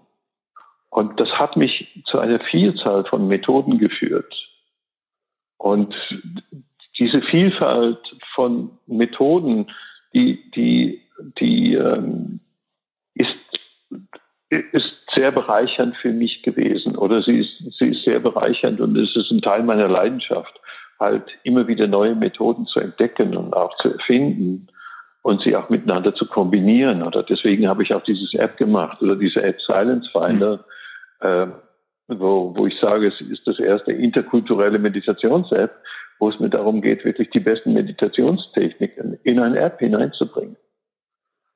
Und 0.91 1.21
das 1.21 1.31
hat 1.39 1.57
mich 1.57 2.03
zu 2.07 2.19
einer 2.19 2.41
Vielzahl 2.41 3.05
von 3.05 3.29
Methoden 3.29 3.79
geführt. 3.79 4.35
Und 5.59 5.95
diese 6.99 7.23
Vielfalt 7.23 7.99
von 8.35 8.79
Methoden, 8.87 9.71
die, 10.13 10.51
die, 10.51 11.01
die 11.39 11.75
ähm, 11.75 12.41
ist, 13.15 13.35
ist 14.51 14.93
sehr 15.15 15.31
bereichernd 15.31 15.97
für 15.97 16.13
mich 16.13 16.43
gewesen 16.43 16.97
oder 16.97 17.23
sie 17.23 17.39
ist, 17.39 17.79
sie 17.79 17.89
ist 17.89 18.03
sehr 18.05 18.21
bereichernd 18.21 18.81
und 18.81 18.97
es 18.97 19.15
ist 19.17 19.31
ein 19.31 19.41
Teil 19.41 19.63
meiner 19.63 19.89
Leidenschaft, 19.89 20.61
halt 21.01 21.25
immer 21.43 21.69
wieder 21.69 21.87
neue 21.87 22.15
Methoden 22.15 22.67
zu 22.67 22.81
entdecken 22.81 23.37
und 23.37 23.55
auch 23.55 23.77
zu 23.79 23.93
erfinden 23.93 24.69
und 25.23 25.41
sie 25.43 25.57
auch 25.57 25.69
miteinander 25.69 26.15
zu 26.15 26.27
kombinieren. 26.27 27.03
Oder 27.03 27.23
deswegen 27.23 27.69
habe 27.69 27.83
ich 27.83 27.95
auch 27.95 28.03
dieses 28.03 28.35
App 28.35 28.57
gemacht 28.57 29.01
oder 29.01 29.17
diese 29.17 29.43
App 29.43 29.61
Silence 29.61 30.09
Finder, 30.11 30.65
mhm. 31.23 31.29
äh, 31.29 31.47
wo, 32.09 32.55
wo 32.57 32.67
ich 32.67 32.79
sage, 32.79 33.09
es 33.09 33.21
ist 33.21 33.47
das 33.47 33.59
erste 33.59 33.93
interkulturelle 33.93 34.79
Meditations-App, 34.79 35.73
wo 36.19 36.29
es 36.29 36.39
mir 36.41 36.51
darum 36.51 36.83
geht, 36.83 37.05
wirklich 37.05 37.31
die 37.31 37.41
besten 37.41 37.73
Meditationstechniken 37.73 39.19
in 39.23 39.39
eine 39.39 39.59
App 39.61 39.79
hineinzubringen. 39.79 40.57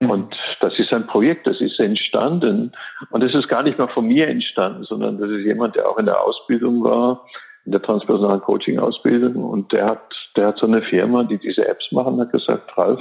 Mhm. 0.00 0.10
Und 0.10 0.36
das 0.60 0.78
ist 0.78 0.92
ein 0.92 1.06
Projekt, 1.08 1.46
das 1.46 1.60
ist 1.60 1.80
entstanden. 1.80 2.72
Und 3.10 3.22
das 3.22 3.34
ist 3.34 3.48
gar 3.48 3.64
nicht 3.64 3.78
mal 3.78 3.88
von 3.88 4.06
mir 4.06 4.28
entstanden, 4.28 4.84
sondern 4.84 5.18
das 5.18 5.30
ist 5.30 5.44
jemand, 5.44 5.74
der 5.74 5.88
auch 5.88 5.98
in 5.98 6.06
der 6.06 6.22
Ausbildung 6.22 6.84
war, 6.84 7.26
in 7.64 7.72
der 7.72 7.82
transpersonalen 7.82 8.42
Coaching-Ausbildung. 8.42 9.44
Und 9.44 9.72
der 9.72 9.86
hat, 9.86 10.14
der 10.36 10.48
hat 10.48 10.58
so 10.58 10.66
eine 10.66 10.82
Firma, 10.82 11.24
die 11.24 11.38
diese 11.38 11.66
Apps 11.66 11.90
machen, 11.90 12.20
hat 12.20 12.30
gesagt, 12.30 12.76
Ralf, 12.78 13.00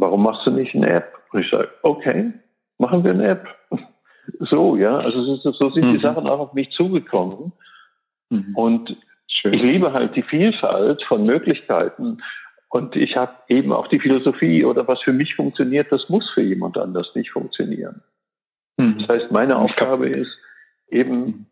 warum 0.00 0.22
machst 0.22 0.46
du 0.46 0.50
nicht 0.50 0.74
eine 0.74 0.88
App? 0.88 1.18
Und 1.32 1.40
ich 1.40 1.50
sage, 1.50 1.68
okay, 1.82 2.32
machen 2.78 3.04
wir 3.04 3.12
eine 3.12 3.28
App. 3.28 3.48
So, 4.38 4.76
ja, 4.76 4.96
also 4.98 5.36
so, 5.36 5.70
sind 5.70 5.86
mhm. 5.86 5.94
die 5.94 6.02
Sachen 6.02 6.28
auch 6.28 6.38
auf 6.38 6.52
mich 6.52 6.70
zugekommen. 6.70 7.52
Mhm. 8.28 8.54
Und 8.54 8.96
Schön. 9.26 9.54
ich 9.54 9.62
liebe 9.62 9.92
halt 9.92 10.14
die 10.14 10.22
Vielfalt 10.22 11.02
von 11.04 11.24
Möglichkeiten. 11.24 12.18
Und 12.68 12.94
ich 12.94 13.16
habe 13.16 13.32
eben 13.48 13.72
auch 13.72 13.88
die 13.88 13.98
Philosophie 13.98 14.64
oder 14.64 14.86
was 14.86 15.00
für 15.02 15.12
mich 15.12 15.34
funktioniert, 15.34 15.90
das 15.90 16.08
muss 16.08 16.30
für 16.30 16.42
jemand 16.42 16.78
anders 16.78 17.12
nicht 17.16 17.32
funktionieren. 17.32 18.02
Mhm. 18.76 18.98
Das 18.98 19.08
heißt, 19.08 19.32
meine 19.32 19.56
Aufgabe 19.56 20.08
ist 20.08 20.30
eben 20.88 21.46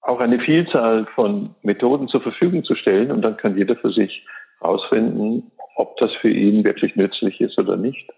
auch 0.00 0.20
eine 0.20 0.40
Vielzahl 0.40 1.06
von 1.14 1.54
Methoden 1.62 2.08
zur 2.08 2.22
Verfügung 2.22 2.64
zu 2.64 2.76
stellen 2.76 3.10
und 3.10 3.22
dann 3.22 3.36
kann 3.36 3.58
jeder 3.58 3.76
für 3.76 3.92
sich 3.92 4.26
herausfinden, 4.60 5.50
ob 5.78 5.96
das 5.98 6.12
für 6.16 6.30
ihn 6.30 6.64
wirklich 6.64 6.96
nützlich 6.96 7.40
ist 7.40 7.58
oder 7.58 7.76
nicht. 7.76 8.10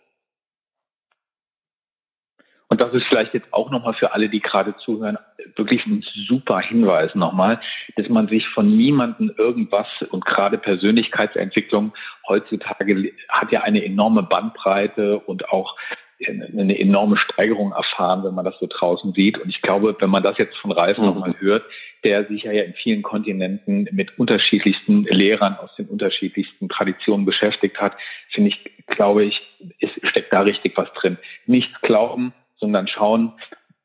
Und 2.69 2.81
das 2.81 2.95
ist 2.95 3.05
vielleicht 3.09 3.35
jetzt 3.35 3.53
auch 3.53 3.71
nochmal 3.71 3.95
für 3.95 4.13
alle, 4.13 4.29
die 4.29 4.41
gerade 4.41 4.77
zuhören, 4.77 5.19
wirklich 5.57 5.85
ein 5.87 6.05
super 6.29 6.61
Hinweis 6.61 7.15
nochmal, 7.17 7.61
dass 7.97 8.09
man 8.09 8.29
sich 8.29 8.49
von 8.49 8.77
niemandem 8.77 9.35
irgendwas 9.37 9.89
und 10.11 10.25
gerade 10.25 10.57
Persönlichkeitsentwicklung 10.57 11.93
heutzutage 12.29 13.13
hat 13.29 13.51
ja 13.51 13.63
eine 13.63 13.85
enorme 13.85 14.23
Bandbreite 14.23 15.19
und 15.19 15.49
auch 15.49 15.77
eine 16.29 16.79
enorme 16.79 17.17
Steigerung 17.17 17.73
erfahren, 17.73 18.25
wenn 18.25 18.35
man 18.35 18.45
das 18.45 18.59
so 18.59 18.67
draußen 18.69 19.13
sieht. 19.13 19.39
Und 19.39 19.49
ich 19.49 19.63
glaube, 19.63 19.97
wenn 20.01 20.11
man 20.11 20.23
das 20.23 20.39
jetzt 20.39 20.57
von 20.57 20.73
Ralf 20.73 20.99
mhm. 20.99 21.07
nochmal 21.07 21.35
hört, 21.39 21.65
der 22.05 22.27
sich 22.27 22.45
ja 22.45 22.53
in 22.53 22.75
vielen 22.75 23.03
Kontinenten 23.03 23.89
mit 23.93 24.19
unterschiedlichsten 24.19 25.05
Lehrern 25.05 25.57
aus 25.57 25.75
den 25.77 25.87
unterschiedlichsten 25.87 26.69
Traditionen 26.69 27.27
beschäftigt 27.27 27.81
hat, 27.81 27.95
finde 28.31 28.51
ich, 28.51 28.87
glaube 28.87 29.25
ich, 29.25 29.41
ist, 29.79 29.95
steckt 30.03 30.33
da 30.33 30.41
richtig 30.41 30.77
was 30.77 30.93
drin. 30.95 31.19
Nichts 31.47 31.81
glauben, 31.83 32.35
sondern 32.57 32.89
schauen, 32.89 33.33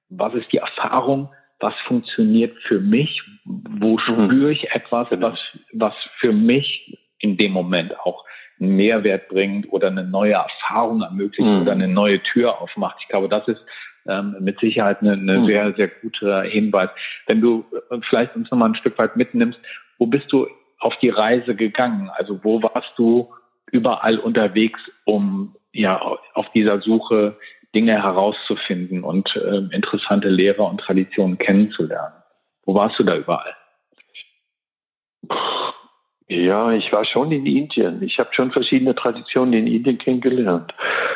was 0.09 0.33
ist 0.33 0.51
die 0.51 0.57
Erfahrung, 0.57 1.29
was 1.59 1.73
funktioniert 1.87 2.55
für 2.63 2.79
mich, 2.79 3.21
wo 3.45 3.93
mhm. 3.93 3.99
spüre 3.99 4.51
ich 4.51 4.71
etwas, 4.71 5.09
genau. 5.09 5.31
was, 5.31 5.39
was 5.73 5.93
für 6.19 6.33
mich 6.33 6.97
in 7.19 7.37
dem 7.37 7.51
Moment 7.51 7.97
auch 7.99 8.25
einen 8.59 8.75
Mehrwert 8.75 9.27
bringt 9.27 9.71
oder 9.71 9.87
eine 9.87 10.03
neue 10.03 10.33
Erfahrung 10.33 11.01
ermöglicht 11.01 11.47
mhm. 11.47 11.61
oder 11.61 11.73
eine 11.73 11.87
neue 11.87 12.21
Tür 12.23 12.61
aufmacht. 12.61 12.97
Ich 13.01 13.07
glaube, 13.07 13.29
das 13.29 13.47
ist 13.47 13.61
ähm, 14.07 14.35
mit 14.39 14.59
Sicherheit 14.59 15.01
eine, 15.01 15.13
eine 15.13 15.39
mhm. 15.39 15.45
sehr, 15.45 15.73
sehr 15.73 15.87
guter 15.87 16.43
Hinweis. 16.43 16.89
Wenn 17.27 17.41
du 17.41 17.65
äh, 17.89 17.97
vielleicht 18.07 18.35
uns 18.35 18.49
nochmal 18.51 18.69
ein 18.69 18.75
Stück 18.75 18.97
weit 18.97 19.15
mitnimmst, 19.15 19.59
wo 19.97 20.05
bist 20.05 20.31
du 20.31 20.47
auf 20.79 20.95
die 21.01 21.09
Reise 21.09 21.55
gegangen? 21.55 22.09
Also 22.13 22.43
wo 22.43 22.61
warst 22.61 22.91
du 22.97 23.33
überall 23.71 24.19
unterwegs, 24.19 24.79
um 25.05 25.55
ja 25.73 25.99
auf 26.33 26.49
dieser 26.53 26.79
Suche 26.81 27.37
Dinge 27.73 28.01
herauszufinden 28.01 29.03
und 29.03 29.35
äh, 29.35 29.75
interessante 29.75 30.29
Lehrer 30.29 30.69
und 30.69 30.79
Traditionen 30.79 31.37
kennenzulernen? 31.37 32.13
Wo 32.63 32.73
warst 32.75 32.97
du 32.99 33.03
da 33.03 33.15
überall? 33.15 33.55
Ja, 36.27 36.71
ich 36.71 36.91
war 36.91 37.05
schon 37.05 37.31
in 37.31 37.45
Indien. 37.45 38.01
Ich 38.01 38.17
habe 38.17 38.33
schon 38.33 38.51
verschiedene 38.51 38.95
Traditionen 38.95 39.53
in 39.53 39.67
Indien 39.67 39.99
kennengelernt. 39.99 40.73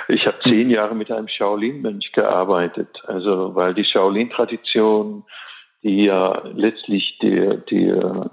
Ich 0.07 0.27
habe 0.27 0.37
zehn 0.43 0.69
Jahre 0.69 0.93
mit 0.93 1.11
einem 1.11 1.27
Shaolin-Mönch 1.27 2.11
gearbeitet. 2.11 3.01
Also, 3.07 3.55
weil 3.55 3.73
die 3.73 3.85
Shaolin-Tradition, 3.85 5.23
die 5.81 6.05
ja 6.05 6.43
letztlich 6.53 7.17
der, 7.23 7.57
der, 7.57 8.29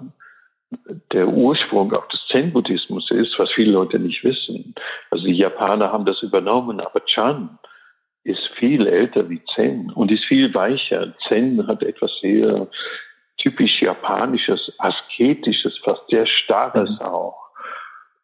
der 1.13 1.27
Ursprung 1.27 1.93
auch 1.93 2.07
des 2.09 2.23
Zen-Buddhismus 2.27 3.09
ist, 3.09 3.39
was 3.39 3.51
viele 3.53 3.71
Leute 3.71 3.97
nicht 3.97 4.23
wissen. 4.23 4.75
Also 5.09 5.25
die 5.25 5.37
Japaner 5.37 5.91
haben 5.91 6.05
das 6.05 6.21
übernommen, 6.21 6.79
aber 6.79 7.03
Chan 7.05 7.57
ist 8.23 8.45
viel 8.59 8.85
älter 8.85 9.29
wie 9.29 9.41
Zen 9.55 9.89
und 9.91 10.11
ist 10.11 10.25
viel 10.25 10.53
weicher. 10.53 11.13
Zen 11.27 11.65
hat 11.65 11.81
etwas 11.81 12.11
sehr 12.21 12.67
typisch 13.37 13.81
japanisches, 13.81 14.71
asketisches, 14.79 15.77
fast 15.83 16.01
sehr 16.09 16.25
starres 16.25 16.89
mhm. 16.89 17.05
auch. 17.05 17.47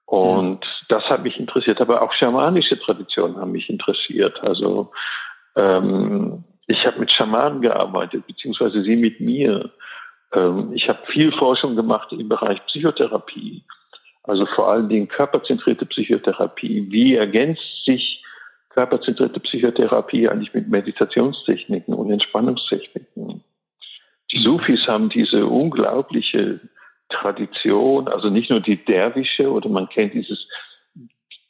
Und 0.06 0.60
mhm. 0.60 0.86
das 0.89 1.04
hat 1.06 1.23
mich 1.23 1.39
interessiert, 1.39 1.82
aber 1.82 2.02
auch 2.02 2.13
schamanische 2.13 2.80
Traditionen 2.80 3.38
haben 3.38 3.52
mich 3.52 3.69
interessiert. 3.69 4.41
Also 4.43 4.91
ähm, 5.56 6.43
ich 6.67 6.86
habe 6.86 6.99
mit 6.99 7.12
Schamanen 7.12 7.62
gearbeitet, 7.62 8.26
beziehungsweise 8.28 8.84
sie 8.84 8.95
mit 8.95 9.19
mir. 9.19 9.71
Ähm, 10.34 10.71
ich 10.73 10.88
habe 10.89 10.99
viel 11.08 11.32
Forschung 11.32 11.76
gemacht 11.76 12.12
im 12.12 12.30
Bereich 12.30 12.63
Psychotherapie, 12.67 13.63
also 14.23 14.45
vor 14.45 14.69
allen 14.69 14.89
Dingen 14.89 15.08
körperzentrierte 15.08 15.86
Psychotherapie. 15.86 16.88
Wie 16.89 17.15
ergänzt 17.15 17.86
sich 17.86 18.23
körperzentrierte 18.69 19.39
Psychotherapie 19.39 20.28
eigentlich 20.28 20.54
mit 20.54 20.67
Meditationstechniken 20.67 21.93
und 21.93 22.12
Entspannungstechniken? 22.12 23.43
Die 24.34 24.39
Sufis 24.39 24.88
haben 24.88 25.10
diese 25.10 25.46
unglaubliche 25.46 26.60
Tradition, 27.10 28.08
also 28.08 28.30
nicht 28.30 28.50
nur 28.50 28.60
die 28.60 28.84
Derwische 28.84 29.52
oder 29.52 29.69
man 29.69 29.88
kennt 29.89 30.15
dieses, 30.15 30.48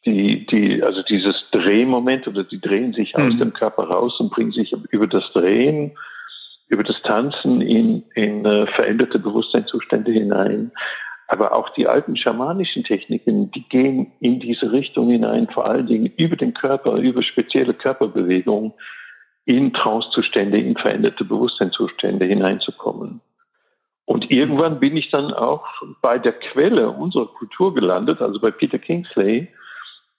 die, 0.05 0.45
die, 0.45 0.83
also 0.83 1.01
dieses 1.03 1.35
Drehmoment 1.51 2.27
oder 2.27 2.43
die 2.43 2.59
drehen 2.59 2.93
sich 2.93 3.15
mhm. 3.15 3.27
aus 3.27 3.37
dem 3.37 3.53
Körper 3.53 3.83
raus 3.83 4.19
und 4.19 4.31
bringen 4.31 4.51
sich 4.51 4.75
über 4.91 5.07
das 5.07 5.23
Drehen, 5.31 5.97
über 6.67 6.83
das 6.83 7.01
Tanzen 7.03 7.61
in, 7.61 8.03
in 8.15 8.45
äh, 8.45 8.67
veränderte 8.67 9.19
Bewusstseinszustände 9.19 10.11
hinein. 10.11 10.71
Aber 11.29 11.53
auch 11.53 11.69
die 11.69 11.87
alten 11.87 12.17
schamanischen 12.17 12.83
Techniken, 12.83 13.49
die 13.51 13.63
gehen 13.69 14.11
in 14.19 14.41
diese 14.41 14.73
Richtung 14.73 15.09
hinein, 15.09 15.47
vor 15.47 15.65
allen 15.65 15.87
Dingen 15.87 16.11
über 16.17 16.35
den 16.35 16.53
Körper, 16.53 16.97
über 16.97 17.23
spezielle 17.23 17.73
Körperbewegungen 17.73 18.73
in 19.45 19.73
Trancezustände, 19.73 20.57
in 20.57 20.75
veränderte 20.75 21.25
Bewusstseinszustände 21.25 22.25
hineinzukommen. 22.25 23.21
Und 24.05 24.31
irgendwann 24.31 24.79
bin 24.79 24.97
ich 24.97 25.09
dann 25.11 25.33
auch 25.33 25.65
bei 26.01 26.17
der 26.19 26.33
Quelle 26.33 26.89
unserer 26.89 27.27
Kultur 27.27 27.73
gelandet, 27.73 28.21
also 28.21 28.39
bei 28.39 28.51
Peter 28.51 28.79
Kingsley 28.79 29.47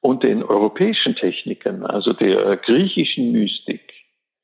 und 0.00 0.22
den 0.22 0.42
europäischen 0.42 1.16
Techniken, 1.16 1.84
also 1.84 2.12
der 2.12 2.56
griechischen 2.56 3.32
Mystik 3.32 3.92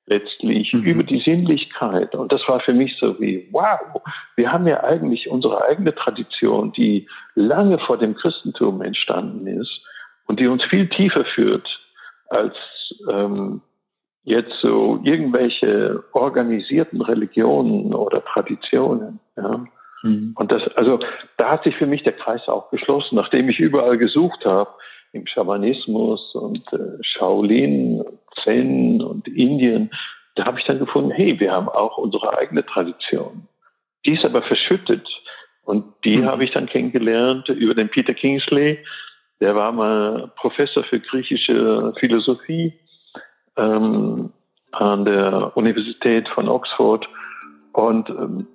letztlich 0.07 0.73
mhm. 0.75 0.83
über 0.83 1.03
die 1.05 1.21
Sinnlichkeit. 1.21 2.14
Und 2.14 2.33
das 2.33 2.47
war 2.49 2.61
für 2.61 2.75
mich 2.75 2.97
so 2.99 3.19
wie, 3.21 3.49
wow, 3.53 3.79
wir 4.37 4.53
haben 4.53 4.66
ja 4.66 4.83
eigentlich 4.83 5.29
unsere 5.31 5.64
eigene 5.64 5.95
Tradition, 5.95 6.73
die 6.73 7.07
lange 7.35 7.79
vor 7.79 7.97
dem 7.97 8.14
Christentum 8.14 8.83
entstanden 8.83 9.47
ist 9.47 9.81
und 10.27 10.40
die 10.40 10.49
uns 10.49 10.64
viel 10.64 10.88
tiefer 10.88 11.25
führt 11.25 11.69
als 12.29 12.55
ähm, 13.09 13.62
jetzt 14.31 14.55
so 14.61 15.01
irgendwelche 15.03 16.05
organisierten 16.12 17.03
Religionen 17.03 17.93
oder 17.93 18.25
Traditionen. 18.25 19.21
Ja. 19.37 19.64
Mhm. 20.03 20.33
Und 20.37 20.53
das, 20.53 20.66
also 20.77 21.01
da 21.37 21.51
hat 21.51 21.64
sich 21.64 21.77
für 21.77 21.87
mich 21.87 22.03
der 22.03 22.12
Kreis 22.12 22.49
auch 22.49 22.71
geschlossen, 22.71 23.16
nachdem 23.16 23.49
ich 23.49 23.59
überall 23.59 23.99
gesucht 23.99 24.45
habe, 24.45 24.71
im 25.12 25.27
Schamanismus 25.27 26.35
und 26.35 26.73
äh, 26.73 27.03
Shaolin, 27.03 28.05
Zen 28.45 29.03
und 29.03 29.27
Indien, 29.27 29.90
da 30.37 30.47
habe 30.47 30.61
ich 30.61 30.64
dann 30.64 30.79
gefunden, 30.79 31.11
hey, 31.11 31.38
wir 31.40 31.51
haben 31.51 31.69
auch 31.69 31.99
unsere 31.99 32.38
eigene 32.38 32.64
Tradition. 32.64 33.49
Die 34.07 34.14
ist 34.14 34.25
aber 34.25 34.43
verschüttet. 34.43 35.07
Und 35.64 35.85
die 36.05 36.19
mhm. 36.19 36.27
habe 36.27 36.45
ich 36.45 36.53
dann 36.53 36.66
kennengelernt 36.66 37.49
über 37.49 37.75
den 37.75 37.88
Peter 37.88 38.14
Kingsley. 38.14 38.79
Der 39.40 39.57
war 39.57 39.73
mal 39.73 40.31
Professor 40.37 40.85
für 40.85 41.01
griechische 41.01 41.93
Philosophie 41.99 42.73
ähm, 43.57 44.31
an 44.73 45.05
der 45.05 45.57
Universität 45.57 46.29
von 46.29 46.49
Oxford. 46.49 47.09
Und 47.73 48.09
ähm, 48.11 48.47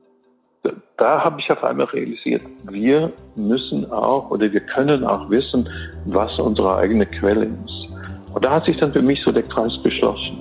da 0.97 1.23
habe 1.23 1.39
ich 1.39 1.51
auf 1.51 1.63
einmal 1.63 1.87
realisiert, 1.87 2.41
wir 2.63 3.11
müssen 3.35 3.91
auch 3.91 4.31
oder 4.31 4.51
wir 4.51 4.61
können 4.61 5.03
auch 5.03 5.29
wissen, 5.29 5.67
was 6.05 6.39
unsere 6.39 6.77
eigene 6.77 7.05
Quelle 7.05 7.45
ist. 7.45 7.93
Und 8.33 8.43
da 8.43 8.51
hat 8.51 8.65
sich 8.65 8.77
dann 8.77 8.91
für 8.91 9.01
mich 9.01 9.21
so 9.23 9.31
der 9.31 9.43
Kreis 9.43 9.73
geschlossen. 9.83 10.37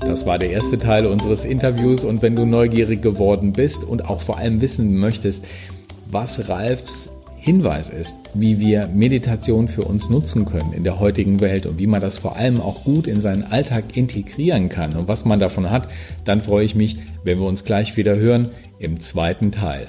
Das 0.00 0.26
war 0.26 0.38
der 0.38 0.50
erste 0.50 0.78
Teil 0.78 1.06
unseres 1.06 1.44
Interviews 1.44 2.04
und 2.04 2.20
wenn 2.20 2.36
du 2.36 2.44
neugierig 2.44 3.00
geworden 3.00 3.52
bist 3.52 3.84
und 3.84 4.10
auch 4.10 4.20
vor 4.20 4.36
allem 4.36 4.60
wissen 4.60 4.98
möchtest, 4.98 5.46
was 6.10 6.48
Ralfs 6.48 7.11
Hinweis 7.44 7.90
ist, 7.90 8.14
wie 8.34 8.60
wir 8.60 8.86
Meditation 8.86 9.66
für 9.66 9.82
uns 9.82 10.08
nutzen 10.08 10.44
können 10.44 10.72
in 10.72 10.84
der 10.84 11.00
heutigen 11.00 11.40
Welt 11.40 11.66
und 11.66 11.80
wie 11.80 11.88
man 11.88 12.00
das 12.00 12.18
vor 12.18 12.36
allem 12.36 12.60
auch 12.60 12.84
gut 12.84 13.08
in 13.08 13.20
seinen 13.20 13.42
Alltag 13.42 13.96
integrieren 13.96 14.68
kann 14.68 14.94
und 14.94 15.08
was 15.08 15.24
man 15.24 15.40
davon 15.40 15.68
hat, 15.68 15.88
dann 16.24 16.40
freue 16.40 16.64
ich 16.64 16.76
mich, 16.76 16.98
wenn 17.24 17.40
wir 17.40 17.48
uns 17.48 17.64
gleich 17.64 17.96
wieder 17.96 18.14
hören 18.14 18.50
im 18.78 19.00
zweiten 19.00 19.50
Teil. 19.50 19.88